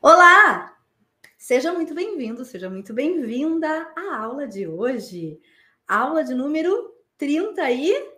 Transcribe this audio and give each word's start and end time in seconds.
Olá! 0.00 0.78
Seja 1.36 1.72
muito 1.72 1.92
bem-vindo, 1.92 2.44
seja 2.44 2.70
muito 2.70 2.94
bem-vinda 2.94 3.92
à 3.96 4.18
aula 4.18 4.46
de 4.46 4.64
hoje. 4.64 5.40
Aula 5.88 6.22
de 6.22 6.34
número 6.34 6.94
38. 7.16 8.16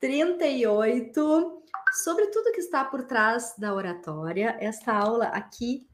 38 0.00 1.62
sobre 2.02 2.26
tudo 2.26 2.50
que 2.50 2.58
está 2.58 2.84
por 2.84 3.04
trás 3.04 3.54
da 3.56 3.72
oratória. 3.72 4.56
Esta 4.58 4.92
aula 4.92 5.26
aqui 5.26 5.88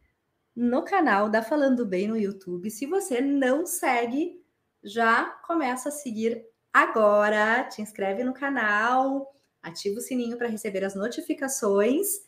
no 0.56 0.82
canal 0.82 1.28
da 1.28 1.42
Falando 1.42 1.84
Bem 1.84 2.08
no 2.08 2.16
YouTube. 2.16 2.70
Se 2.70 2.86
você 2.86 3.20
não 3.20 3.66
segue, 3.66 4.42
já 4.82 5.26
começa 5.46 5.90
a 5.90 5.92
seguir 5.92 6.42
agora. 6.72 7.64
Te 7.64 7.82
inscreve 7.82 8.24
no 8.24 8.32
canal, 8.32 9.36
ativa 9.62 9.98
o 9.98 10.02
sininho 10.02 10.38
para 10.38 10.48
receber 10.48 10.82
as 10.82 10.94
notificações 10.94 12.24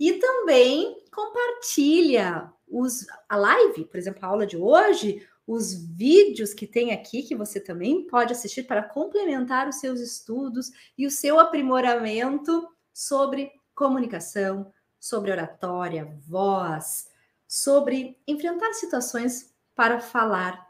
e 0.00 0.14
também 0.14 1.04
compartilha 1.12 2.50
os, 2.66 3.06
a 3.28 3.36
live, 3.36 3.84
por 3.84 3.98
exemplo, 3.98 4.24
a 4.24 4.28
aula 4.28 4.46
de 4.46 4.56
hoje, 4.56 5.28
os 5.46 5.74
vídeos 5.74 6.54
que 6.54 6.66
tem 6.66 6.92
aqui 6.92 7.22
que 7.22 7.36
você 7.36 7.60
também 7.60 8.06
pode 8.06 8.32
assistir 8.32 8.62
para 8.62 8.82
complementar 8.82 9.68
os 9.68 9.76
seus 9.76 10.00
estudos 10.00 10.70
e 10.96 11.06
o 11.06 11.10
seu 11.10 11.38
aprimoramento 11.38 12.66
sobre 12.94 13.52
comunicação, 13.74 14.72
sobre 14.98 15.32
oratória, 15.32 16.16
voz, 16.26 17.10
sobre 17.46 18.16
enfrentar 18.26 18.72
situações 18.72 19.52
para 19.74 20.00
falar 20.00 20.66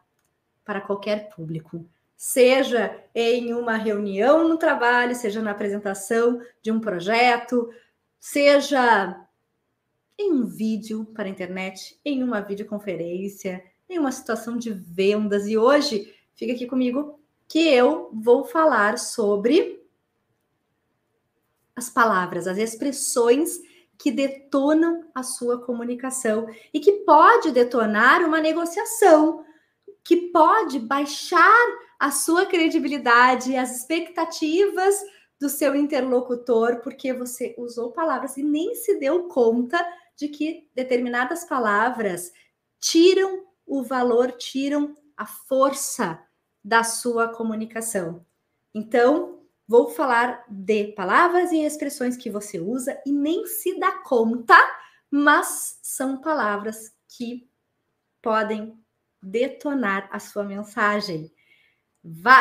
para 0.65 0.81
qualquer 0.81 1.29
público, 1.29 1.89
seja 2.17 3.03
em 3.15 3.53
uma 3.53 3.77
reunião 3.77 4.49
no 4.49 4.57
trabalho, 4.57 5.15
seja 5.15 5.41
na 5.41 5.51
apresentação 5.51 6.41
de 6.63 6.71
um 6.71 6.81
projeto, 6.81 7.71
seja 8.21 9.27
em 10.19 10.31
um 10.31 10.45
vídeo 10.45 11.07
para 11.07 11.25
a 11.25 11.31
internet, 11.31 11.99
em 12.05 12.23
uma 12.23 12.43
videoconferência, 12.43 13.65
em 13.89 13.99
uma 13.99 14.13
situação 14.13 14.59
de 14.59 14.71
vendas. 14.71 15.47
E 15.47 15.57
hoje, 15.57 16.15
fica 16.35 16.53
aqui 16.53 16.67
comigo 16.67 17.19
que 17.49 17.67
eu 17.67 18.11
vou 18.13 18.45
falar 18.45 18.99
sobre 18.99 19.83
as 21.75 21.89
palavras, 21.89 22.47
as 22.47 22.59
expressões 22.59 23.59
que 23.99 24.11
detonam 24.11 25.09
a 25.15 25.23
sua 25.23 25.65
comunicação 25.65 26.47
e 26.73 26.81
que 26.81 26.93
pode 27.05 27.51
detonar 27.51 28.23
uma 28.23 28.41
negociação, 28.41 29.45
que 30.05 30.29
pode 30.31 30.79
baixar 30.79 31.67
a 31.99 32.11
sua 32.11 32.47
credibilidade, 32.47 33.57
as 33.57 33.77
expectativas 33.77 34.95
do 35.41 35.49
seu 35.49 35.75
interlocutor, 35.75 36.81
porque 36.83 37.13
você 37.15 37.55
usou 37.57 37.93
palavras 37.93 38.37
e 38.37 38.43
nem 38.43 38.75
se 38.75 38.99
deu 38.99 39.27
conta 39.29 39.83
de 40.15 40.29
que 40.29 40.69
determinadas 40.75 41.45
palavras 41.45 42.31
tiram 42.79 43.47
o 43.67 43.83
valor, 43.83 44.33
tiram 44.33 44.95
a 45.17 45.25
força 45.25 46.23
da 46.63 46.85
sua 46.85 47.29
comunicação. 47.29 48.25
Então, 48.75 49.41
vou 49.67 49.89
falar 49.89 50.45
de 50.49 50.89
palavras 50.93 51.53
e 51.53 51.65
expressões 51.65 52.17
que 52.17 52.29
você 52.29 52.61
usa 52.61 53.01
e 53.07 53.13
nem 53.13 53.47
se 53.47 53.79
dá 53.79 53.93
conta, 54.03 54.57
mas 55.11 55.79
são 55.83 56.21
palavras 56.21 56.93
que 57.09 57.49
podem 58.21 58.79
detonar 59.23 60.09
a 60.13 60.19
sua 60.19 60.45
mensagem. 60.45 61.33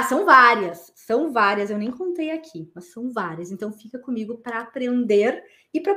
São 0.07 0.25
várias, 0.25 0.91
são 0.95 1.33
várias, 1.33 1.69
eu 1.69 1.77
nem 1.77 1.91
contei 1.91 2.31
aqui, 2.31 2.71
mas 2.73 2.91
são 2.91 3.11
várias. 3.11 3.51
Então 3.51 3.73
fica 3.73 3.99
comigo 3.99 4.37
para 4.37 4.59
aprender 4.59 5.43
e 5.73 5.81
para 5.81 5.95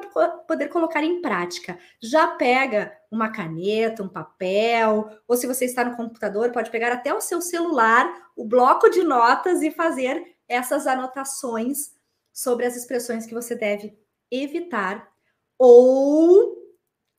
poder 0.48 0.68
colocar 0.68 1.02
em 1.04 1.22
prática. 1.22 1.78
Já 2.02 2.26
pega 2.26 2.92
uma 3.10 3.30
caneta, 3.30 4.02
um 4.02 4.08
papel, 4.08 5.08
ou 5.28 5.36
se 5.36 5.46
você 5.46 5.64
está 5.64 5.84
no 5.84 5.96
computador, 5.96 6.50
pode 6.50 6.70
pegar 6.70 6.92
até 6.92 7.14
o 7.14 7.20
seu 7.20 7.40
celular, 7.40 8.12
o 8.36 8.44
bloco 8.44 8.90
de 8.90 9.04
notas 9.04 9.62
e 9.62 9.70
fazer 9.70 10.36
essas 10.48 10.86
anotações 10.86 11.92
sobre 12.32 12.66
as 12.66 12.74
expressões 12.74 13.26
que 13.26 13.34
você 13.34 13.54
deve 13.54 13.96
evitar 14.28 15.08
ou 15.56 16.56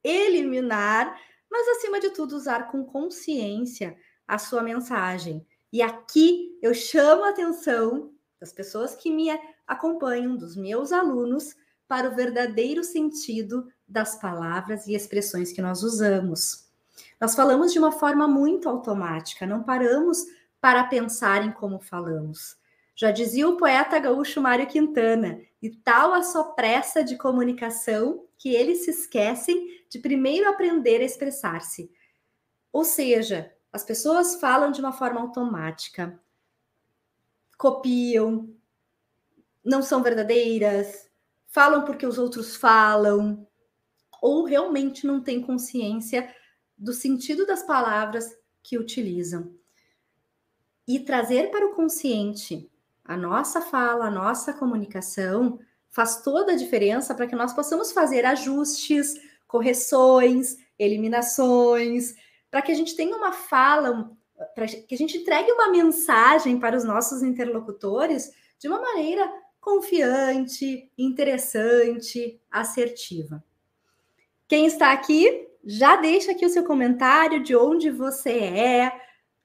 eliminar, 0.03 1.17
mas 1.49 1.69
acima 1.69 2.01
de 2.01 2.09
tudo 2.09 2.35
usar 2.35 2.69
com 2.69 2.83
consciência 2.83 3.95
a 4.27 4.37
sua 4.37 4.61
mensagem 4.61 5.45
e 5.73 5.81
aqui 5.81 6.57
eu 6.61 6.73
chamo 6.73 7.23
a 7.23 7.31
atenção 7.31 8.11
das 8.39 8.53
pessoas 8.53 8.93
que 8.95 9.09
me 9.11 9.29
acompanham, 9.65 10.37
dos 10.37 10.55
meus 10.55 10.91
alunos, 10.91 11.55
para 11.87 12.09
o 12.09 12.15
verdadeiro 12.15 12.83
sentido 12.83 13.67
das 13.87 14.15
palavras 14.19 14.85
e 14.85 14.93
expressões 14.93 15.51
que 15.51 15.63
nós 15.63 15.81
usamos. 15.81 16.69
Nós 17.19 17.33
falamos 17.33 17.73
de 17.73 17.79
uma 17.79 17.91
forma 17.91 18.27
muito 18.27 18.69
automática, 18.69 19.47
não 19.47 19.63
paramos 19.63 20.19
para 20.61 20.83
pensar 20.83 21.43
em 21.43 21.51
como 21.51 21.79
falamos. 21.79 22.55
Já 22.95 23.09
dizia 23.09 23.49
o 23.49 23.57
poeta 23.57 23.97
gaúcho 23.97 24.39
Mário 24.39 24.67
Quintana, 24.67 25.41
e 25.61 25.69
tal 25.69 26.13
a 26.13 26.21
sua 26.21 26.43
pressa 26.53 27.03
de 27.03 27.17
comunicação 27.17 28.25
que 28.37 28.53
eles 28.53 28.83
se 28.83 28.91
esquecem 28.91 29.85
de 29.89 29.97
primeiro 29.97 30.49
aprender 30.49 31.01
a 31.01 31.05
expressar-se. 31.05 31.89
Ou 32.71 32.83
seja, 32.83 33.52
as 33.73 33.83
pessoas 33.83 34.35
falam 34.35 34.71
de 34.71 34.79
uma 34.79 34.93
forma 34.93 35.19
automática, 35.19 36.21
copiam, 37.57 38.55
não 39.65 39.81
são 39.81 40.03
verdadeiras, 40.03 41.09
falam 41.47 41.83
porque 41.83 42.05
os 42.05 42.19
outros 42.19 42.55
falam, 42.55 43.47
ou 44.21 44.45
realmente 44.45 45.07
não 45.07 45.21
têm 45.21 45.41
consciência 45.41 46.33
do 46.77 46.93
sentido 46.93 47.47
das 47.47 47.63
palavras 47.63 48.37
que 48.61 48.77
utilizam. 48.77 49.51
E 50.87 50.99
trazer 50.99 51.49
para 51.49 51.65
o 51.65 51.73
consciente 51.73 52.69
a 53.03 53.17
nossa 53.17 53.59
fala, 53.59 54.05
a 54.05 54.11
nossa 54.11 54.53
comunicação, 54.53 55.59
faz 55.89 56.21
toda 56.21 56.53
a 56.53 56.57
diferença 56.57 57.15
para 57.15 57.27
que 57.27 57.35
nós 57.35 57.53
possamos 57.53 57.91
fazer 57.91 58.25
ajustes, 58.25 59.15
correções, 59.47 60.57
eliminações, 60.77 62.15
para 62.53 62.61
que 62.61 62.71
a 62.71 62.75
gente 62.75 62.95
tenha 62.95 63.17
uma 63.17 63.31
fala, 63.31 64.11
para 64.53 64.67
que 64.67 64.93
a 64.93 64.97
gente 64.97 65.17
entregue 65.17 65.51
uma 65.51 65.71
mensagem 65.71 66.59
para 66.59 66.77
os 66.77 66.83
nossos 66.83 67.23
interlocutores 67.23 68.31
de 68.59 68.67
uma 68.67 68.79
maneira 68.79 69.27
confiante, 69.59 70.87
interessante, 70.95 72.39
assertiva. 72.51 73.43
Quem 74.47 74.67
está 74.67 74.91
aqui, 74.91 75.47
já 75.65 75.95
deixa 75.95 76.31
aqui 76.31 76.45
o 76.45 76.49
seu 76.49 76.63
comentário 76.63 77.41
de 77.41 77.55
onde 77.55 77.89
você 77.89 78.37
é, 78.37 79.01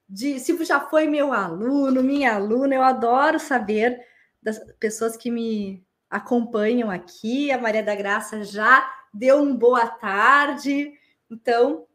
de 0.07 0.39
se 0.39 0.63
já 0.63 0.79
foi 0.79 1.09
meu 1.09 1.33
aluno, 1.33 2.03
minha 2.03 2.35
aluna. 2.35 2.75
Eu 2.75 2.83
adoro 2.83 3.41
saber 3.41 3.99
das 4.43 4.61
pessoas 4.79 5.17
que 5.17 5.31
me 5.31 5.83
acompanham 6.11 6.91
aqui. 6.91 7.51
A 7.51 7.57
Maria 7.57 7.83
da 7.83 7.95
Graça 7.95 8.45
já 8.45 8.87
deu 9.15 9.41
um 9.41 9.57
boa 9.57 9.87
tarde. 9.87 10.93
Então, 11.31 11.87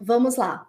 Vamos 0.00 0.36
lá. 0.36 0.68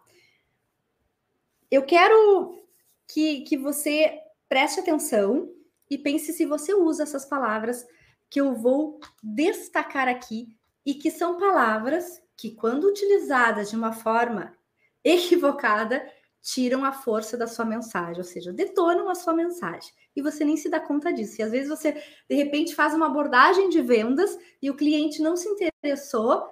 Eu 1.69 1.83
quero 1.83 2.63
que, 3.07 3.41
que 3.41 3.57
você 3.57 4.19
preste 4.47 4.79
atenção 4.79 5.51
e 5.89 5.97
pense 5.97 6.33
se 6.33 6.45
você 6.45 6.73
usa 6.73 7.03
essas 7.03 7.25
palavras 7.25 7.85
que 8.29 8.39
eu 8.39 8.53
vou 8.55 8.99
destacar 9.21 10.07
aqui 10.07 10.55
e 10.85 10.93
que 10.93 11.09
são 11.11 11.37
palavras 11.37 12.21
que, 12.37 12.51
quando 12.51 12.85
utilizadas 12.85 13.69
de 13.69 13.75
uma 13.75 13.93
forma 13.93 14.53
equivocada, 15.03 16.05
tiram 16.41 16.85
a 16.85 16.91
força 16.91 17.35
da 17.35 17.47
sua 17.47 17.65
mensagem, 17.65 18.17
ou 18.17 18.23
seja, 18.23 18.53
detonam 18.53 19.09
a 19.09 19.15
sua 19.15 19.33
mensagem. 19.33 19.91
E 20.15 20.21
você 20.21 20.45
nem 20.45 20.55
se 20.55 20.69
dá 20.69 20.79
conta 20.79 21.11
disso. 21.11 21.41
E 21.41 21.43
às 21.43 21.51
vezes 21.51 21.69
você, 21.69 21.93
de 22.29 22.35
repente, 22.35 22.75
faz 22.75 22.93
uma 22.93 23.07
abordagem 23.07 23.69
de 23.69 23.81
vendas 23.81 24.37
e 24.61 24.69
o 24.69 24.75
cliente 24.75 25.21
não 25.21 25.35
se 25.35 25.49
interessou 25.49 26.47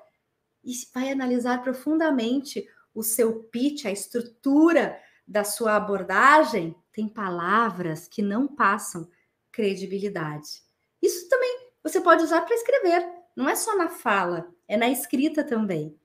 e 0.63 0.71
vai 0.93 1.11
analisar 1.11 1.61
profundamente 1.61 2.67
o 2.93 3.03
seu 3.03 3.43
pitch, 3.45 3.85
a 3.85 3.91
estrutura 3.91 4.99
da 5.27 5.43
sua 5.43 5.75
abordagem, 5.75 6.75
tem 6.91 7.07
palavras 7.07 8.07
que 8.07 8.21
não 8.21 8.47
passam 8.47 9.09
credibilidade. 9.51 10.61
Isso 11.01 11.27
também 11.27 11.71
você 11.83 11.99
pode 11.99 12.23
usar 12.23 12.41
para 12.41 12.55
escrever, 12.55 13.05
não 13.35 13.49
é 13.49 13.55
só 13.55 13.75
na 13.75 13.89
fala, 13.89 14.47
é 14.67 14.77
na 14.77 14.89
escrita 14.89 15.43
também. 15.43 15.97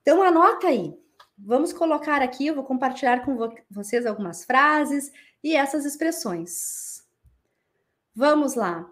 Então 0.00 0.22
anota 0.22 0.66
aí. 0.66 0.98
Vamos 1.38 1.72
colocar 1.72 2.22
aqui, 2.22 2.46
eu 2.46 2.54
vou 2.54 2.64
compartilhar 2.64 3.24
com 3.24 3.36
vocês 3.70 4.06
algumas 4.06 4.44
frases 4.44 5.12
e 5.42 5.54
essas 5.56 5.84
expressões. 5.84 7.04
Vamos 8.14 8.54
lá. 8.54 8.88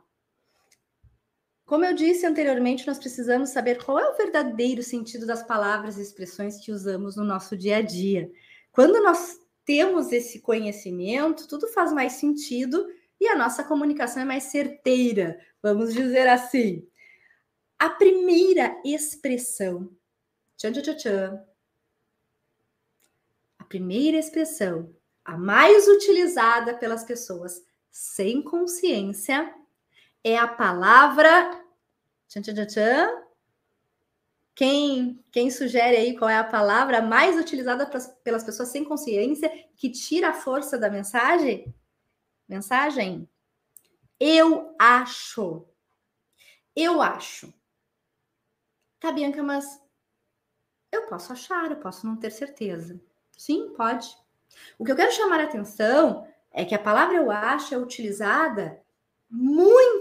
Como 1.70 1.84
eu 1.84 1.94
disse 1.94 2.26
anteriormente, 2.26 2.84
nós 2.84 2.99
precisamos 2.99 3.50
saber 3.50 3.81
qual 3.84 3.96
é 3.96 4.11
o 4.11 4.17
verdadeiro 4.17 4.82
sentido 4.82 5.25
das 5.25 5.40
palavras 5.40 5.99
e 5.99 6.02
expressões 6.02 6.58
que 6.58 6.72
usamos 6.72 7.14
no 7.14 7.22
nosso 7.22 7.56
dia 7.56 7.76
a 7.76 7.81
dia. 7.81 8.28
Quando 8.72 9.00
nós 9.00 9.38
temos 9.64 10.11
esse 10.11 10.40
conhecimento, 10.40 11.46
tudo 11.46 11.69
faz 11.69 11.93
mais 11.93 12.14
sentido 12.14 12.88
e 13.20 13.28
a 13.28 13.37
nossa 13.37 13.62
comunicação 13.62 14.20
é 14.20 14.25
mais 14.25 14.43
certeira, 14.43 15.38
vamos 15.62 15.94
dizer 15.94 16.26
assim. 16.26 16.84
A 17.78 17.88
primeira 17.88 18.76
expressão, 18.84 19.88
tchan, 20.56 20.72
tchan, 20.72 20.96
tchan, 20.96 21.44
a 23.61 23.64
primeira 23.64 24.19
expressão, 24.19 24.93
a 25.25 25.38
mais 25.38 25.87
utilizada 25.87 26.75
pelas 26.75 27.05
pessoas 27.05 27.64
sem 27.93 28.43
consciência, 28.43 29.55
é 30.25 30.37
a 30.37 30.46
palavra. 30.46 31.59
Tchan, 32.31 32.43
tchan, 32.43 32.55
tchan, 32.55 32.67
tchan. 32.67 33.23
Quem, 34.55 35.25
quem 35.32 35.50
sugere 35.50 35.97
aí 35.97 36.17
qual 36.17 36.31
é 36.31 36.37
a 36.37 36.44
palavra 36.44 37.03
mais 37.03 37.37
utilizada 37.37 37.91
pelas 38.23 38.44
pessoas 38.44 38.69
sem 38.69 38.85
consciência 38.85 39.50
que 39.75 39.91
tira 39.91 40.29
a 40.29 40.32
força 40.32 40.79
da 40.79 40.88
mensagem? 40.88 41.75
Mensagem? 42.49 43.29
Eu 44.19 44.77
acho. 44.79 45.67
Eu 46.77 47.03
acho. 47.03 47.53
Tá, 49.00 49.11
Bianca, 49.11 49.43
mas 49.43 49.82
eu 50.93 51.06
posso 51.06 51.32
achar, 51.32 51.69
eu 51.69 51.79
posso 51.79 52.06
não 52.06 52.17
ter 52.17 52.31
certeza. 52.31 53.00
Sim, 53.37 53.73
pode. 53.77 54.17
O 54.79 54.85
que 54.85 54.93
eu 54.93 54.97
quero 54.97 55.11
chamar 55.11 55.41
a 55.41 55.44
atenção 55.44 56.29
é 56.53 56.65
que 56.65 56.77
a 56.77 56.79
palavra 56.79 57.17
eu 57.17 57.29
acho 57.31 57.75
é 57.75 57.79
utilizada 57.79 58.81
muito 59.29 60.00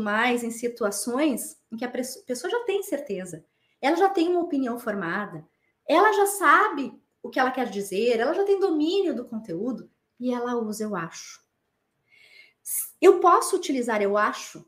mais 0.00 0.42
em 0.42 0.50
situações 0.50 1.58
em 1.70 1.76
que 1.76 1.84
a 1.84 1.90
pessoa 1.90 2.50
já 2.50 2.64
tem 2.64 2.82
certeza, 2.82 3.44
ela 3.80 3.96
já 3.96 4.08
tem 4.08 4.28
uma 4.28 4.40
opinião 4.40 4.78
formada, 4.78 5.46
ela 5.88 6.12
já 6.12 6.26
sabe 6.26 7.00
o 7.22 7.30
que 7.30 7.38
ela 7.38 7.50
quer 7.50 7.68
dizer, 7.68 8.18
ela 8.18 8.34
já 8.34 8.44
tem 8.44 8.58
domínio 8.58 9.14
do 9.14 9.24
conteúdo 9.24 9.90
e 10.18 10.32
ela 10.32 10.56
usa 10.56 10.84
eu 10.84 10.94
acho. 10.94 11.40
Eu 13.00 13.20
posso 13.20 13.56
utilizar 13.56 14.00
eu 14.00 14.16
acho 14.16 14.64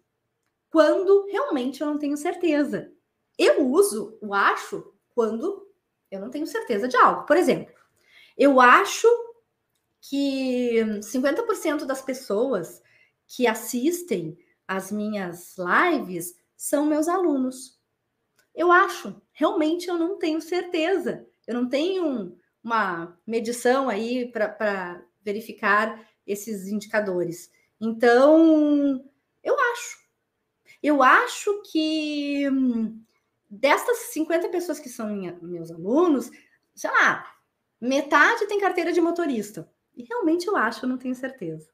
quando 0.70 1.26
realmente 1.26 1.80
eu 1.80 1.86
não 1.86 1.98
tenho 1.98 2.16
certeza. 2.16 2.92
Eu 3.38 3.68
uso 3.68 4.18
o 4.20 4.34
acho 4.34 4.92
quando 5.10 5.68
eu 6.10 6.20
não 6.20 6.30
tenho 6.30 6.46
certeza 6.46 6.88
de 6.88 6.96
algo. 6.96 7.24
Por 7.26 7.36
exemplo, 7.36 7.72
eu 8.36 8.60
acho 8.60 9.08
que 10.00 10.74
50% 11.00 11.84
das 11.84 12.02
pessoas 12.02 12.82
que 13.26 13.46
assistem 13.46 14.36
às 14.66 14.90
minhas 14.90 15.56
lives 15.58 16.34
são 16.56 16.86
meus 16.86 17.08
alunos. 17.08 17.78
Eu 18.54 18.70
acho, 18.70 19.20
realmente 19.32 19.88
eu 19.88 19.98
não 19.98 20.18
tenho 20.18 20.40
certeza. 20.40 21.26
Eu 21.46 21.54
não 21.54 21.68
tenho 21.68 22.38
uma 22.62 23.18
medição 23.26 23.88
aí 23.88 24.30
para 24.30 25.02
verificar 25.22 26.08
esses 26.26 26.68
indicadores. 26.68 27.50
Então, 27.80 29.04
eu 29.42 29.56
acho. 29.72 29.98
Eu 30.82 31.02
acho 31.02 31.62
que 31.70 32.48
hum, 32.48 33.02
destas 33.50 33.98
50 34.12 34.48
pessoas 34.48 34.78
que 34.78 34.88
são 34.88 35.08
minha, 35.08 35.38
meus 35.42 35.70
alunos, 35.70 36.30
sei 36.74 36.90
lá, 36.90 37.26
metade 37.80 38.46
tem 38.46 38.60
carteira 38.60 38.92
de 38.92 39.00
motorista. 39.00 39.70
E 39.96 40.04
realmente 40.04 40.46
eu 40.46 40.56
acho, 40.56 40.84
eu 40.84 40.88
não 40.88 40.98
tenho 40.98 41.14
certeza. 41.14 41.73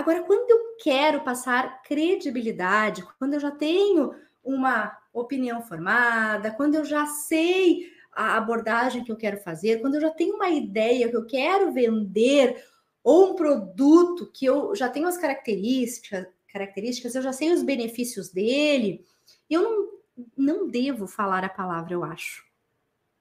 Agora, 0.00 0.22
quando 0.22 0.48
eu 0.48 0.76
quero 0.78 1.20
passar 1.20 1.82
credibilidade, 1.82 3.04
quando 3.18 3.34
eu 3.34 3.40
já 3.40 3.50
tenho 3.50 4.14
uma 4.42 4.98
opinião 5.12 5.60
formada, 5.60 6.50
quando 6.50 6.74
eu 6.76 6.86
já 6.86 7.04
sei 7.04 7.92
a 8.10 8.38
abordagem 8.38 9.04
que 9.04 9.12
eu 9.12 9.16
quero 9.16 9.36
fazer, 9.42 9.82
quando 9.82 9.96
eu 9.96 10.00
já 10.00 10.10
tenho 10.10 10.36
uma 10.36 10.48
ideia 10.48 11.10
que 11.10 11.16
eu 11.16 11.26
quero 11.26 11.70
vender 11.74 12.64
ou 13.04 13.32
um 13.32 13.36
produto 13.36 14.32
que 14.32 14.46
eu 14.46 14.74
já 14.74 14.88
tenho 14.88 15.06
as 15.06 15.18
características, 15.18 16.26
características, 16.50 17.14
eu 17.14 17.20
já 17.20 17.34
sei 17.34 17.52
os 17.52 17.62
benefícios 17.62 18.30
dele, 18.30 19.04
eu 19.50 19.62
não, 19.62 19.90
não 20.34 20.66
devo 20.66 21.06
falar 21.06 21.44
a 21.44 21.50
palavra 21.50 21.92
eu 21.92 22.02
acho. 22.02 22.42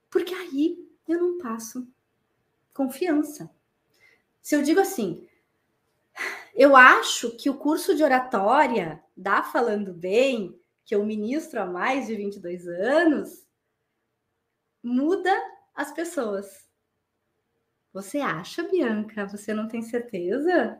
Porque 0.09 0.33
aí 0.33 0.77
eu 1.09 1.19
não 1.19 1.37
passo 1.39 1.85
confiança. 2.73 3.51
Se 4.41 4.55
eu 4.55 4.61
digo 4.61 4.79
assim, 4.79 5.27
eu 6.59 6.75
acho 6.75 7.37
que 7.37 7.49
o 7.49 7.57
curso 7.57 7.95
de 7.95 8.03
oratória 8.03 9.01
da 9.15 9.41
Falando 9.41 9.93
Bem, 9.93 10.59
que 10.83 10.93
eu 10.93 11.05
ministro 11.05 11.61
há 11.61 11.65
mais 11.65 12.07
de 12.07 12.17
22 12.17 12.67
anos, 12.67 13.47
muda 14.83 15.31
as 15.73 15.93
pessoas. 15.93 16.67
Você 17.93 18.17
acha, 18.17 18.61
Bianca? 18.63 19.25
Você 19.25 19.53
não 19.53 19.69
tem 19.69 19.81
certeza? 19.81 20.77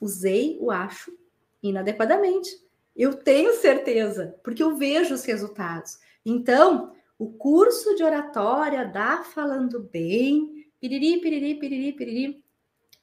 Usei 0.00 0.58
o 0.60 0.72
acho 0.72 1.16
inadequadamente. 1.62 2.50
Eu 2.96 3.14
tenho 3.14 3.54
certeza, 3.60 4.36
porque 4.42 4.60
eu 4.64 4.74
vejo 4.74 5.14
os 5.14 5.24
resultados. 5.24 6.00
Então, 6.26 6.96
o 7.16 7.30
curso 7.30 7.94
de 7.94 8.02
oratória 8.02 8.84
da 8.84 9.22
Falando 9.22 9.84
Bem, 9.84 10.68
piriri, 10.80 11.20
piriri, 11.20 11.54
piriri, 11.60 11.92
piriri, 11.92 12.44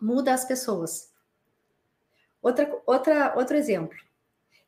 muda 0.01 0.33
as 0.33 0.44
pessoas. 0.44 1.08
Outra, 2.41 2.81
outra, 2.86 3.33
outro 3.36 3.57
exemplo. 3.57 3.97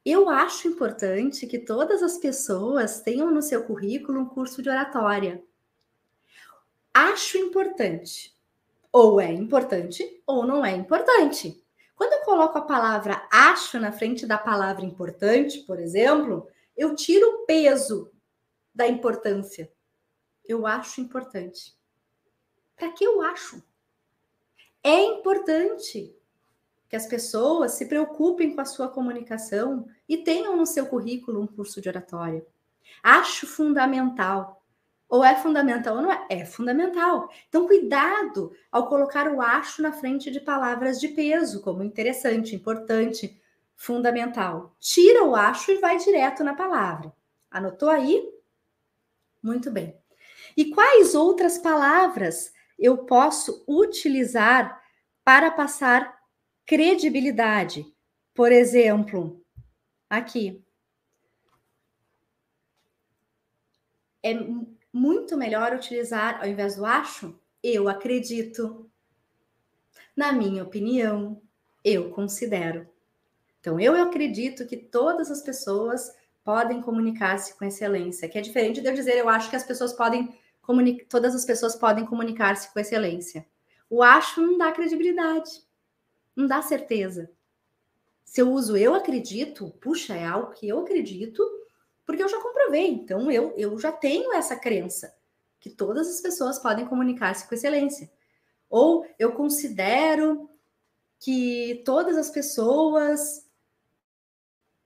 Eu 0.04 0.30
acho 0.30 0.68
importante 0.68 1.46
que 1.46 1.60
todas 1.60 2.02
as 2.02 2.18
pessoas 2.18 3.02
tenham 3.02 3.30
no 3.32 3.42
seu 3.42 3.64
currículo 3.64 4.20
um 4.20 4.26
curso 4.26 4.62
de 4.62 4.70
oratória. 4.70 5.44
Acho 6.94 7.38
importante. 7.38 8.36
Ou 8.92 9.22
é 9.22 9.32
importante 9.32 10.22
ou 10.26 10.46
não 10.46 10.66
é 10.66 10.76
importante. 10.76 11.64
Quando 11.96 12.14
eu 12.14 12.22
coloco 12.22 12.58
a 12.58 12.64
palavra 12.64 13.28
acho 13.32 13.80
na 13.80 13.92
frente 13.92 14.26
da 14.26 14.38
palavra 14.38 14.84
importante, 14.84 15.60
por 15.60 15.80
exemplo, 15.80 16.48
eu 16.76 16.96
tiro 16.96 17.28
o 17.28 17.46
peso 17.46 18.12
da 18.74 18.88
importância. 18.88 19.72
Eu 20.44 20.66
acho 20.66 21.00
importante. 21.00 21.78
Para 22.76 22.92
que 22.92 23.04
eu 23.04 23.22
acho? 23.22 23.64
É 24.84 25.00
importante 25.00 26.14
que 26.92 26.96
as 26.98 27.08
pessoas 27.08 27.72
se 27.72 27.86
preocupem 27.86 28.54
com 28.54 28.60
a 28.60 28.66
sua 28.66 28.90
comunicação 28.90 29.88
e 30.10 30.18
tenham 30.18 30.58
no 30.58 30.66
seu 30.66 30.86
currículo 30.88 31.42
um 31.42 31.48
curso 31.48 31.80
de 31.80 31.88
oratória. 31.88 32.46
Acho 33.02 33.48
fundamental. 33.48 34.62
Ou 35.08 35.24
é 35.24 35.34
fundamental 35.34 35.96
ou 35.96 36.02
não 36.02 36.12
é? 36.12 36.26
É 36.30 36.46
fundamental. 36.46 37.30
Então, 37.48 37.66
cuidado 37.66 38.52
ao 38.70 38.90
colocar 38.90 39.32
o 39.32 39.42
acho 39.42 39.82
na 39.82 39.94
frente 39.94 40.30
de 40.30 40.42
palavras 40.42 41.00
de 41.00 41.08
peso, 41.08 41.62
como 41.62 41.82
interessante, 41.82 42.58
importante, 42.58 43.42
fundamental. 43.78 44.76
Tira 44.78 45.24
o 45.24 45.34
acho 45.34 45.72
e 45.72 45.78
vai 45.78 45.96
direto 45.96 46.44
na 46.44 46.54
palavra. 46.54 47.14
Anotou 47.50 47.90
aí? 47.90 48.22
Muito 49.42 49.72
bem. 49.72 49.98
E 50.58 50.72
quais 50.72 51.16
outras 51.16 51.58
palavras 51.58 52.52
eu 52.78 52.98
posso 53.06 53.64
utilizar 53.66 54.82
para 55.24 55.50
passar 55.50 56.21
credibilidade. 56.72 57.86
Por 58.34 58.50
exemplo, 58.50 59.44
aqui. 60.10 60.64
É 64.24 64.34
muito 64.94 65.36
melhor 65.36 65.74
utilizar, 65.74 66.40
ao 66.40 66.48
invés 66.48 66.78
do 66.78 66.86
acho, 66.86 67.38
eu 67.62 67.90
acredito. 67.90 68.90
Na 70.16 70.32
minha 70.32 70.64
opinião, 70.64 71.42
eu 71.84 72.10
considero. 72.12 72.88
Então, 73.60 73.78
eu 73.78 74.02
acredito 74.02 74.66
que 74.66 74.78
todas 74.78 75.30
as 75.30 75.42
pessoas 75.42 76.16
podem 76.42 76.82
comunicar-se 76.82 77.54
com 77.58 77.66
excelência, 77.66 78.30
que 78.30 78.38
é 78.38 78.42
diferente 78.42 78.80
de 78.80 78.88
eu 78.88 78.94
dizer 78.94 79.18
eu 79.18 79.28
acho 79.28 79.50
que 79.50 79.58
as 79.58 79.66
pessoas 79.66 79.92
podem 79.92 80.40
todas 81.10 81.36
as 81.36 81.44
pessoas 81.44 81.76
podem 81.76 82.06
comunicar-se 82.06 82.72
com 82.72 82.80
excelência. 82.80 83.46
O 83.90 84.02
acho 84.02 84.42
não 84.42 84.58
dá 84.58 84.72
credibilidade, 84.72 85.50
não 86.36 86.48
dá 86.48 86.62
certeza. 86.62 87.30
Se 88.24 88.42
eu 88.42 88.52
uso 88.52 88.78
eu 88.78 88.96
acredito, 88.96 89.72
puxa, 89.82 90.16
é 90.16 90.26
algo 90.26 90.54
que 90.54 90.68
eu 90.68 90.80
acredito, 90.80 91.44
porque 92.06 92.24
eu 92.24 92.30
já 92.30 92.42
comprovei. 92.42 92.88
Então, 92.88 93.30
eu, 93.32 93.54
eu 93.58 93.78
já 93.78 93.92
tenho 93.92 94.34
essa 94.34 94.56
crença 94.56 95.14
que 95.60 95.70
todas 95.70 96.08
as 96.08 96.22
pessoas 96.22 96.60
podem 96.60 96.86
comunicar-se 96.86 97.48
com 97.48 97.56
excelência. 97.56 98.12
Ou 98.70 99.06
eu 99.20 99.34
considero 99.34 100.50
que 101.20 101.84
todas 101.86 102.18
as 102.18 102.30
pessoas 102.30 103.46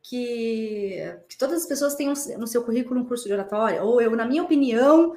que, 0.02 1.00
que 1.30 1.38
todas 1.38 1.62
as 1.62 1.68
pessoas 1.68 1.96
têm 1.96 2.10
no 2.38 2.48
seu 2.48 2.64
currículo 2.64 3.00
um 3.00 3.06
curso 3.06 3.26
de 3.26 3.34
oratória, 3.34 3.84
ou 3.84 4.02
eu, 4.02 4.16
na 4.16 4.26
minha 4.26 4.44
opinião, 4.44 5.16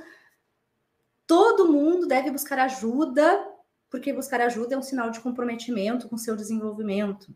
Todo 1.28 1.70
mundo 1.70 2.06
deve 2.06 2.30
buscar 2.30 2.58
ajuda, 2.58 3.46
porque 3.90 4.12
buscar 4.12 4.40
ajuda 4.40 4.74
é 4.74 4.78
um 4.78 4.82
sinal 4.82 5.10
de 5.10 5.20
comprometimento 5.20 6.08
com 6.08 6.16
seu 6.16 6.36
desenvolvimento. 6.36 7.34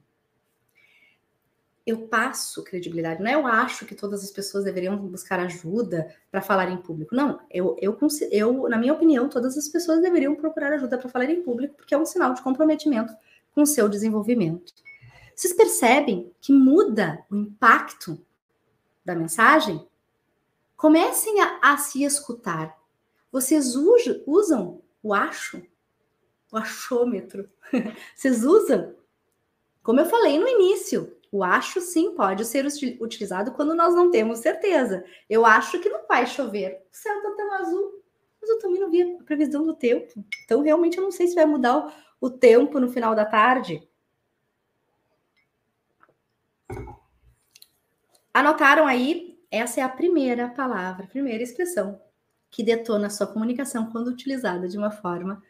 Eu 1.84 2.06
passo 2.06 2.62
credibilidade, 2.62 3.20
não 3.20 3.30
é 3.30 3.34
eu 3.34 3.46
acho 3.46 3.84
que 3.86 3.94
todas 3.94 4.22
as 4.22 4.30
pessoas 4.30 4.62
deveriam 4.62 4.96
buscar 4.96 5.40
ajuda 5.40 6.14
para 6.30 6.40
falar 6.40 6.70
em 6.70 6.76
público. 6.76 7.14
Não, 7.14 7.40
eu, 7.50 7.76
eu, 7.80 7.98
eu, 8.30 8.68
na 8.68 8.78
minha 8.78 8.92
opinião, 8.92 9.28
todas 9.28 9.58
as 9.58 9.68
pessoas 9.68 10.00
deveriam 10.00 10.36
procurar 10.36 10.72
ajuda 10.72 10.96
para 10.96 11.08
falar 11.08 11.24
em 11.24 11.42
público, 11.42 11.74
porque 11.74 11.94
é 11.94 11.98
um 11.98 12.06
sinal 12.06 12.34
de 12.34 12.42
comprometimento 12.42 13.12
com 13.52 13.62
o 13.62 13.66
seu 13.66 13.88
desenvolvimento. 13.88 14.72
Vocês 15.34 15.54
percebem 15.54 16.30
que 16.40 16.52
muda 16.52 17.24
o 17.28 17.34
impacto 17.34 18.20
da 19.04 19.14
mensagem, 19.16 19.84
comecem 20.76 21.40
a, 21.40 21.58
a 21.62 21.76
se 21.78 22.04
escutar. 22.04 22.78
Vocês 23.32 23.74
usam 23.74 24.80
o 25.02 25.12
acho, 25.12 25.62
o 26.52 26.56
achômetro. 26.58 27.48
Vocês 28.14 28.44
usam? 28.44 28.94
Como 29.82 29.98
eu 29.98 30.06
falei 30.06 30.38
no 30.38 30.46
início, 30.46 31.16
o 31.32 31.42
acho 31.42 31.80
sim 31.80 32.14
pode 32.14 32.44
ser 32.44 32.66
utilizado 33.00 33.52
quando 33.52 33.74
nós 33.74 33.94
não 33.94 34.10
temos 34.10 34.38
certeza. 34.40 35.04
Eu 35.28 35.46
acho 35.46 35.80
que 35.80 35.88
não 35.88 36.06
vai 36.06 36.26
chover. 36.26 36.86
O 36.92 36.96
céu 36.96 37.16
está 37.16 37.30
tão 37.32 37.52
azul, 37.54 38.04
mas 38.40 38.50
eu 38.50 38.58
também 38.58 38.78
não 38.78 38.90
vi 38.90 39.02
a 39.02 39.24
previsão 39.24 39.64
do 39.64 39.74
tempo. 39.74 40.12
Então, 40.44 40.62
realmente, 40.62 40.98
eu 40.98 41.02
não 41.02 41.10
sei 41.10 41.26
se 41.26 41.34
vai 41.34 41.46
mudar 41.46 41.78
o, 42.20 42.26
o 42.26 42.30
tempo 42.30 42.78
no 42.78 42.92
final 42.92 43.14
da 43.14 43.24
tarde. 43.24 43.82
Anotaram 48.32 48.86
aí? 48.86 49.40
Essa 49.50 49.80
é 49.80 49.82
a 49.82 49.88
primeira 49.88 50.48
palavra, 50.48 51.04
a 51.04 51.08
primeira 51.08 51.42
expressão 51.42 52.00
que 52.50 52.62
detona 52.62 53.06
a 53.06 53.10
sua 53.10 53.26
comunicação 53.26 53.90
quando 53.90 54.08
utilizada 54.08 54.68
de 54.68 54.76
uma 54.76 54.90
forma 54.90 55.42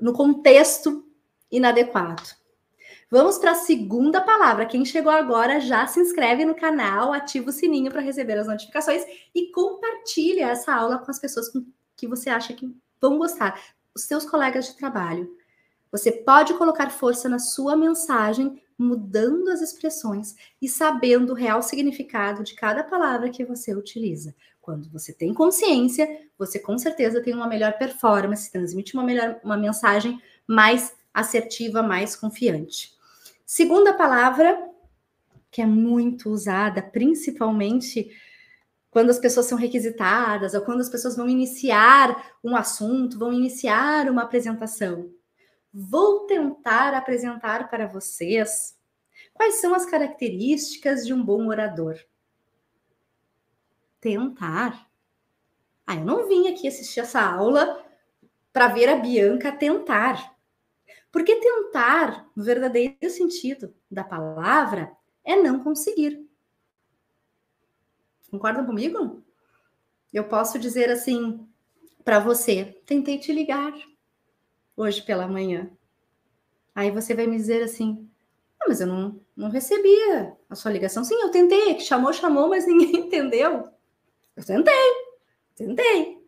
no 0.00 0.12
contexto 0.12 1.04
inadequado. 1.50 2.22
Vamos 3.08 3.38
para 3.38 3.52
a 3.52 3.56
segunda 3.56 4.20
palavra. 4.20 4.66
Quem 4.66 4.84
chegou 4.84 5.12
agora 5.12 5.60
já 5.60 5.86
se 5.86 6.00
inscreve 6.00 6.44
no 6.44 6.56
canal, 6.56 7.12
ativa 7.12 7.50
o 7.50 7.52
sininho 7.52 7.90
para 7.90 8.00
receber 8.00 8.36
as 8.36 8.48
notificações 8.48 9.04
e 9.34 9.50
compartilha 9.52 10.48
essa 10.48 10.74
aula 10.74 10.98
com 10.98 11.10
as 11.10 11.18
pessoas 11.18 11.46
que 11.96 12.08
você 12.08 12.28
acha 12.28 12.52
que 12.52 12.68
vão 13.00 13.16
gostar, 13.16 13.60
os 13.94 14.02
seus 14.02 14.24
colegas 14.24 14.66
de 14.66 14.76
trabalho. 14.76 15.30
Você 15.92 16.10
pode 16.10 16.54
colocar 16.54 16.90
força 16.90 17.28
na 17.28 17.38
sua 17.38 17.76
mensagem, 17.76 18.60
mudando 18.76 19.48
as 19.48 19.62
expressões 19.62 20.34
e 20.60 20.68
sabendo 20.68 21.30
o 21.30 21.36
real 21.36 21.62
significado 21.62 22.42
de 22.42 22.54
cada 22.54 22.82
palavra 22.82 23.30
que 23.30 23.44
você 23.44 23.74
utiliza. 23.74 24.34
Quando 24.66 24.90
você 24.90 25.12
tem 25.12 25.32
consciência, 25.32 26.26
você 26.36 26.58
com 26.58 26.76
certeza 26.76 27.22
tem 27.22 27.32
uma 27.32 27.46
melhor 27.46 27.78
performance, 27.78 28.50
transmite 28.50 28.94
uma, 28.94 29.04
melhor, 29.04 29.38
uma 29.44 29.56
mensagem 29.56 30.20
mais 30.44 30.92
assertiva, 31.14 31.84
mais 31.84 32.16
confiante. 32.16 32.92
Segunda 33.46 33.94
palavra, 33.94 34.58
que 35.52 35.62
é 35.62 35.66
muito 35.66 36.30
usada, 36.30 36.82
principalmente 36.82 38.10
quando 38.90 39.10
as 39.10 39.20
pessoas 39.20 39.46
são 39.46 39.56
requisitadas 39.56 40.52
ou 40.52 40.62
quando 40.62 40.80
as 40.80 40.88
pessoas 40.88 41.16
vão 41.16 41.28
iniciar 41.28 42.34
um 42.42 42.56
assunto, 42.56 43.20
vão 43.20 43.32
iniciar 43.32 44.10
uma 44.10 44.22
apresentação. 44.22 45.08
Vou 45.72 46.26
tentar 46.26 46.92
apresentar 46.92 47.70
para 47.70 47.86
vocês 47.86 48.76
quais 49.32 49.60
são 49.60 49.72
as 49.76 49.86
características 49.86 51.06
de 51.06 51.14
um 51.14 51.24
bom 51.24 51.46
orador. 51.46 51.96
Tentar. 54.06 54.88
Ah, 55.84 55.96
eu 55.96 56.04
não 56.04 56.28
vim 56.28 56.46
aqui 56.46 56.68
assistir 56.68 57.00
essa 57.00 57.20
aula 57.20 57.84
para 58.52 58.68
ver 58.68 58.88
a 58.88 58.94
Bianca 58.94 59.50
tentar. 59.50 60.32
Porque 61.10 61.34
tentar, 61.34 62.30
no 62.36 62.44
verdadeiro 62.44 63.10
sentido 63.10 63.74
da 63.90 64.04
palavra, 64.04 64.96
é 65.24 65.34
não 65.34 65.58
conseguir. 65.58 66.24
Concordam 68.30 68.64
comigo? 68.64 69.24
Eu 70.14 70.22
posso 70.28 70.56
dizer 70.56 70.88
assim 70.88 71.44
para 72.04 72.20
você: 72.20 72.80
tentei 72.86 73.18
te 73.18 73.32
ligar 73.32 73.74
hoje 74.76 75.02
pela 75.02 75.26
manhã. 75.26 75.68
Aí 76.72 76.92
você 76.92 77.12
vai 77.12 77.26
me 77.26 77.36
dizer 77.36 77.60
assim: 77.60 78.08
ah, 78.60 78.66
mas 78.68 78.80
eu 78.80 78.86
não, 78.86 79.20
não 79.36 79.50
recebia 79.50 80.36
a 80.48 80.54
sua 80.54 80.70
ligação. 80.70 81.02
Sim, 81.02 81.20
eu 81.22 81.32
tentei, 81.32 81.80
chamou, 81.80 82.12
chamou, 82.12 82.48
mas 82.48 82.68
ninguém 82.68 82.94
entendeu. 83.06 83.74
Eu 84.36 84.44
tentei, 84.44 84.92
tentei. 85.56 86.26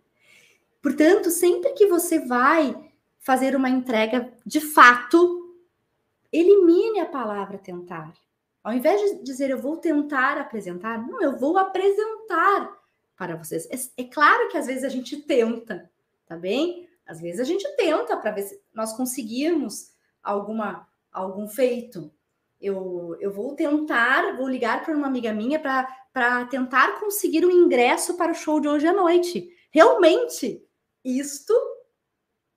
Portanto, 0.82 1.30
sempre 1.30 1.72
que 1.72 1.86
você 1.86 2.18
vai 2.20 2.74
fazer 3.18 3.54
uma 3.54 3.68
entrega 3.68 4.32
de 4.46 4.60
fato, 4.60 5.54
elimine 6.32 7.00
a 7.00 7.06
palavra 7.06 7.58
tentar. 7.58 8.14
Ao 8.64 8.72
invés 8.72 9.00
de 9.00 9.22
dizer 9.22 9.50
eu 9.50 9.58
vou 9.58 9.76
tentar 9.76 10.38
apresentar, 10.38 11.06
não, 11.06 11.22
eu 11.22 11.36
vou 11.36 11.58
apresentar 11.58 12.76
para 13.16 13.36
vocês. 13.36 13.68
É, 13.70 14.02
é 14.02 14.04
claro 14.04 14.48
que 14.48 14.56
às 14.56 14.66
vezes 14.66 14.84
a 14.84 14.88
gente 14.88 15.16
tenta, 15.22 15.90
tá 16.26 16.36
bem? 16.36 16.88
Às 17.06 17.20
vezes 17.20 17.40
a 17.40 17.44
gente 17.44 17.66
tenta 17.76 18.16
para 18.16 18.30
ver 18.30 18.42
se 18.42 18.60
nós 18.72 18.96
conseguimos 18.96 19.92
alguma 20.22 20.86
algum 21.12 21.48
feito. 21.48 22.10
Eu, 22.60 23.16
eu 23.20 23.32
vou 23.32 23.54
tentar, 23.54 24.36
vou 24.36 24.48
ligar 24.48 24.84
para 24.84 24.96
uma 24.96 25.06
amiga 25.06 25.32
minha 25.32 25.60
para 25.60 26.46
tentar 26.46 26.98
conseguir 26.98 27.46
um 27.46 27.50
ingresso 27.50 28.16
para 28.16 28.32
o 28.32 28.34
show 28.34 28.60
de 28.60 28.68
hoje 28.68 28.86
à 28.86 28.92
noite. 28.92 29.48
Realmente, 29.70 30.64
isto 31.04 31.54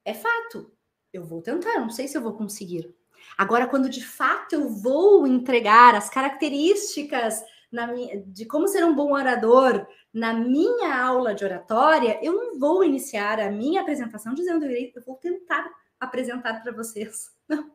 é 0.04 0.14
fato. 0.14 0.72
Eu 1.14 1.24
vou 1.26 1.42
tentar, 1.42 1.80
não 1.80 1.90
sei 1.90 2.08
se 2.08 2.18
eu 2.18 2.22
vou 2.22 2.34
conseguir. 2.34 2.94
Agora, 3.38 3.68
quando 3.68 3.90
de 3.90 4.04
fato 4.04 4.54
eu 4.54 4.70
vou 4.70 5.28
entregar 5.28 5.94
as 5.94 6.10
características 6.10 7.44
minha, 7.72 8.22
de 8.26 8.46
como 8.46 8.68
ser 8.68 8.84
um 8.84 8.94
bom 8.94 9.14
orador 9.14 9.88
na 10.14 10.34
minha 10.34 11.02
aula 11.02 11.34
de 11.34 11.46
oratória, 11.46 12.20
eu 12.22 12.34
não 12.34 12.60
vou 12.60 12.84
iniciar 12.84 13.40
a 13.40 13.50
minha 13.50 13.82
apresentação 13.82 14.34
dizendo 14.34 14.66
eu 14.66 15.02
vou 15.06 15.16
tentar 15.16 15.70
apresentar 16.00 16.62
para 16.62 16.74
vocês. 16.74 17.30
Não. 17.48 17.72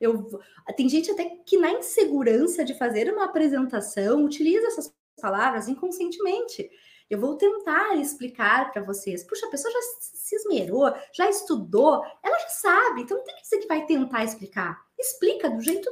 Eu, 0.00 0.40
tem 0.76 0.88
gente 0.88 1.10
até 1.10 1.24
que 1.44 1.56
na 1.56 1.72
insegurança 1.72 2.64
de 2.64 2.74
fazer 2.74 3.12
uma 3.12 3.24
apresentação 3.24 4.24
utiliza 4.24 4.66
essas 4.66 4.94
palavras 5.20 5.68
inconscientemente. 5.68 6.70
Eu 7.10 7.18
vou 7.18 7.36
tentar 7.36 7.96
explicar 7.96 8.70
para 8.70 8.82
vocês. 8.82 9.24
Puxa, 9.24 9.46
a 9.46 9.50
pessoa 9.50 9.72
já 9.72 9.80
se 10.00 10.36
esmerou, 10.36 10.92
já 11.12 11.28
estudou, 11.28 12.04
ela 12.22 12.38
já 12.38 12.48
sabe. 12.48 13.02
Então 13.02 13.16
não 13.16 13.24
tem 13.24 13.36
que 13.36 13.42
dizer 13.42 13.58
que 13.58 13.68
vai 13.68 13.86
tentar 13.86 14.24
explicar. 14.24 14.78
Explica 14.98 15.48
do 15.48 15.60
jeito 15.60 15.90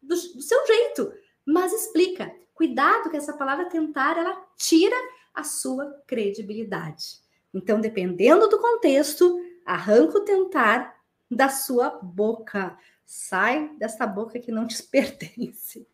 do, 0.00 0.14
do 0.14 0.42
seu 0.42 0.66
jeito, 0.66 1.12
mas 1.44 1.72
explica. 1.72 2.32
Cuidado 2.54 3.10
que 3.10 3.16
essa 3.16 3.36
palavra 3.36 3.68
tentar, 3.68 4.16
ela 4.16 4.40
tira 4.56 4.96
a 5.34 5.42
sua 5.42 6.02
credibilidade. 6.06 7.20
Então, 7.52 7.80
dependendo 7.80 8.48
do 8.48 8.58
contexto, 8.58 9.38
arranca 9.64 10.18
o 10.18 10.24
tentar 10.24 10.96
da 11.30 11.48
sua 11.48 11.90
boca. 12.02 12.78
Sai 13.06 13.70
dessa 13.78 14.04
boca 14.04 14.40
que 14.40 14.50
não 14.50 14.66
te 14.66 14.82
pertence. 14.90 15.88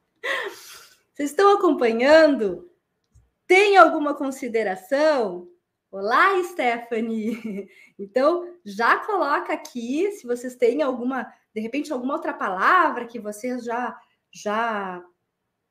Vocês 1.13 1.31
estão 1.31 1.55
acompanhando? 1.55 2.71
Tem 3.47 3.77
alguma 3.77 4.15
consideração? 4.15 5.47
Olá, 5.91 6.43
Stephanie! 6.45 7.69
Então, 7.99 8.59
já 8.65 8.99
coloca 9.07 9.53
aqui 9.53 10.11
se 10.13 10.27
vocês 10.27 10.57
têm 10.57 10.83
alguma, 10.83 11.33
de 11.55 11.61
repente, 11.61 11.93
alguma 11.93 12.15
outra 12.15 12.33
palavra 12.33 13.07
que 13.07 13.21
vocês 13.21 13.63
já, 13.63 13.97
já 14.33 15.05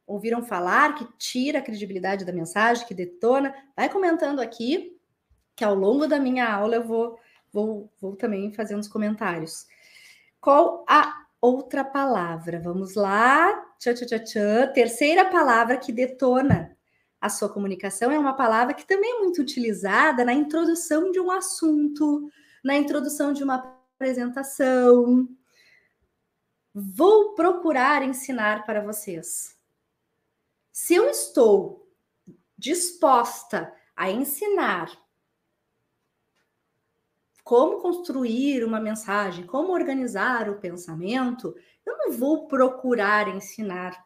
ouviram 0.08 0.42
falar, 0.42 0.96
que 0.96 1.06
tira 1.18 1.60
a 1.60 1.62
credibilidade 1.62 2.24
da 2.24 2.32
mensagem, 2.32 2.88
que 2.88 2.94
detona. 2.94 3.54
Vai 3.76 3.90
comentando 3.90 4.40
aqui, 4.40 4.98
que 5.58 5.64
ao 5.66 5.76
longo 5.76 6.08
da 6.08 6.20
minha 6.20 6.50
aula 6.50 6.76
eu 6.76 6.84
vou, 6.86 7.20
vou, 7.52 7.92
vou 8.00 8.16
também 8.16 8.54
fazer 8.54 8.76
uns 8.76 8.88
comentários. 8.88 9.66
Qual 10.40 10.86
a 10.88 11.22
outra 11.42 11.84
palavra? 11.84 12.60
Vamos 12.60 12.94
lá. 12.94 13.52
Tchã, 13.80 13.94
tchã, 13.94 14.20
tchã. 14.20 14.72
Terceira 14.74 15.26
palavra 15.26 15.78
que 15.78 15.92
detona 15.92 16.78
a 17.20 17.30
sua 17.30 17.50
comunicação 17.50 18.12
é 18.12 18.18
uma 18.18 18.34
palavra 18.34 18.74
que 18.74 18.86
também 18.86 19.18
é 19.18 19.20
muito 19.20 19.42
utilizada 19.42 20.24
na 20.24 20.34
introdução 20.34 21.12
de 21.12 21.20
um 21.20 21.30
assunto, 21.30 22.30
na 22.64 22.76
introdução 22.76 23.34
de 23.34 23.44
uma 23.44 23.56
apresentação. 23.96 25.28
Vou 26.74 27.36
procurar 27.36 28.02
ensinar 28.02 28.66
para 28.66 28.82
vocês. 28.82 29.56
Se 30.72 30.96
eu 30.96 31.10
estou 31.10 31.88
disposta 32.58 33.74
a 33.96 34.10
ensinar 34.10 34.92
como 37.44 37.80
construir 37.80 38.64
uma 38.64 38.80
mensagem, 38.80 39.46
como 39.46 39.74
organizar 39.74 40.50
o 40.50 40.60
pensamento, 40.60 41.56
eu 41.86 41.98
não 41.98 42.12
vou 42.12 42.48
procurar 42.48 43.28
ensinar 43.28 43.98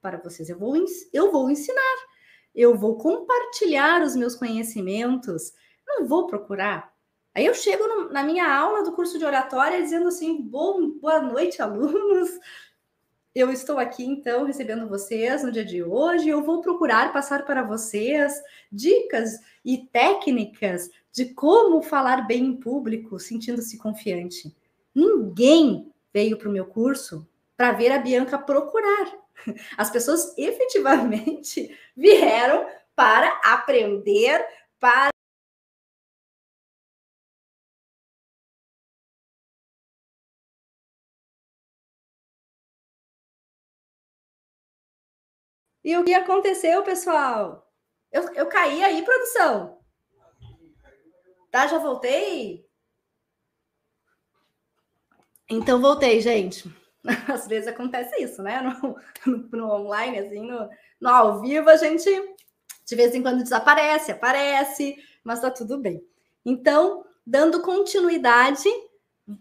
para 0.00 0.18
vocês, 0.18 0.48
eu 0.48 0.58
vou, 0.58 0.74
eu 1.12 1.30
vou 1.30 1.50
ensinar 1.50 2.10
eu 2.54 2.76
vou 2.76 2.96
compartilhar 2.96 4.02
os 4.02 4.16
meus 4.16 4.34
conhecimentos, 4.34 5.52
não 5.86 6.06
vou 6.06 6.26
procurar. 6.26 6.92
Aí 7.34 7.46
eu 7.46 7.54
chego 7.54 7.86
no, 7.86 8.10
na 8.10 8.24
minha 8.24 8.52
aula 8.52 8.82
do 8.82 8.92
curso 8.92 9.18
de 9.18 9.24
oratória 9.24 9.80
dizendo 9.80 10.08
assim: 10.08 10.42
Bom, 10.42 10.90
boa 10.98 11.20
noite, 11.22 11.62
alunos. 11.62 12.30
Eu 13.32 13.52
estou 13.52 13.78
aqui 13.78 14.04
então 14.04 14.44
recebendo 14.44 14.88
vocês 14.88 15.44
no 15.44 15.52
dia 15.52 15.64
de 15.64 15.84
hoje. 15.84 16.28
Eu 16.28 16.42
vou 16.42 16.60
procurar 16.60 17.12
passar 17.12 17.44
para 17.44 17.62
vocês 17.62 18.42
dicas 18.72 19.38
e 19.64 19.86
técnicas 19.86 20.90
de 21.12 21.26
como 21.26 21.80
falar 21.80 22.26
bem 22.26 22.44
em 22.46 22.56
público, 22.56 23.20
sentindo-se 23.20 23.78
confiante. 23.78 24.52
Ninguém 24.92 25.92
veio 26.12 26.36
para 26.36 26.48
o 26.48 26.52
meu 26.52 26.66
curso 26.66 27.24
para 27.56 27.70
ver 27.70 27.92
a 27.92 27.98
Bianca 27.98 28.36
procurar. 28.36 29.12
As 29.76 29.90
pessoas 29.90 30.36
efetivamente 30.36 31.70
vieram 31.96 32.66
para 32.96 33.40
aprender, 33.44 34.44
para 34.80 35.09
E 45.82 45.96
o 45.96 46.04
que 46.04 46.14
aconteceu, 46.14 46.82
pessoal? 46.82 47.66
Eu, 48.12 48.22
eu 48.34 48.46
caí 48.46 48.82
aí, 48.82 49.02
produção. 49.02 49.78
Tá, 51.50 51.66
já 51.66 51.78
voltei? 51.78 52.66
Então 55.48 55.80
voltei, 55.80 56.20
gente. 56.20 56.70
Às 57.28 57.46
vezes 57.46 57.68
acontece 57.68 58.22
isso, 58.22 58.42
né? 58.42 58.60
No, 58.60 58.96
no, 59.26 59.48
no, 59.52 59.70
online, 59.72 60.18
assim, 60.18 60.46
no, 60.46 60.68
no 61.00 61.08
ao 61.08 61.40
vivo, 61.40 61.68
a 61.68 61.76
gente 61.76 62.08
de 62.90 62.96
vez 62.96 63.14
em 63.14 63.22
quando 63.22 63.42
desaparece, 63.42 64.10
aparece, 64.10 64.96
mas 65.22 65.40
tá 65.40 65.48
tudo 65.48 65.78
bem. 65.78 66.04
Então, 66.44 67.04
dando 67.24 67.62
continuidade, 67.62 68.68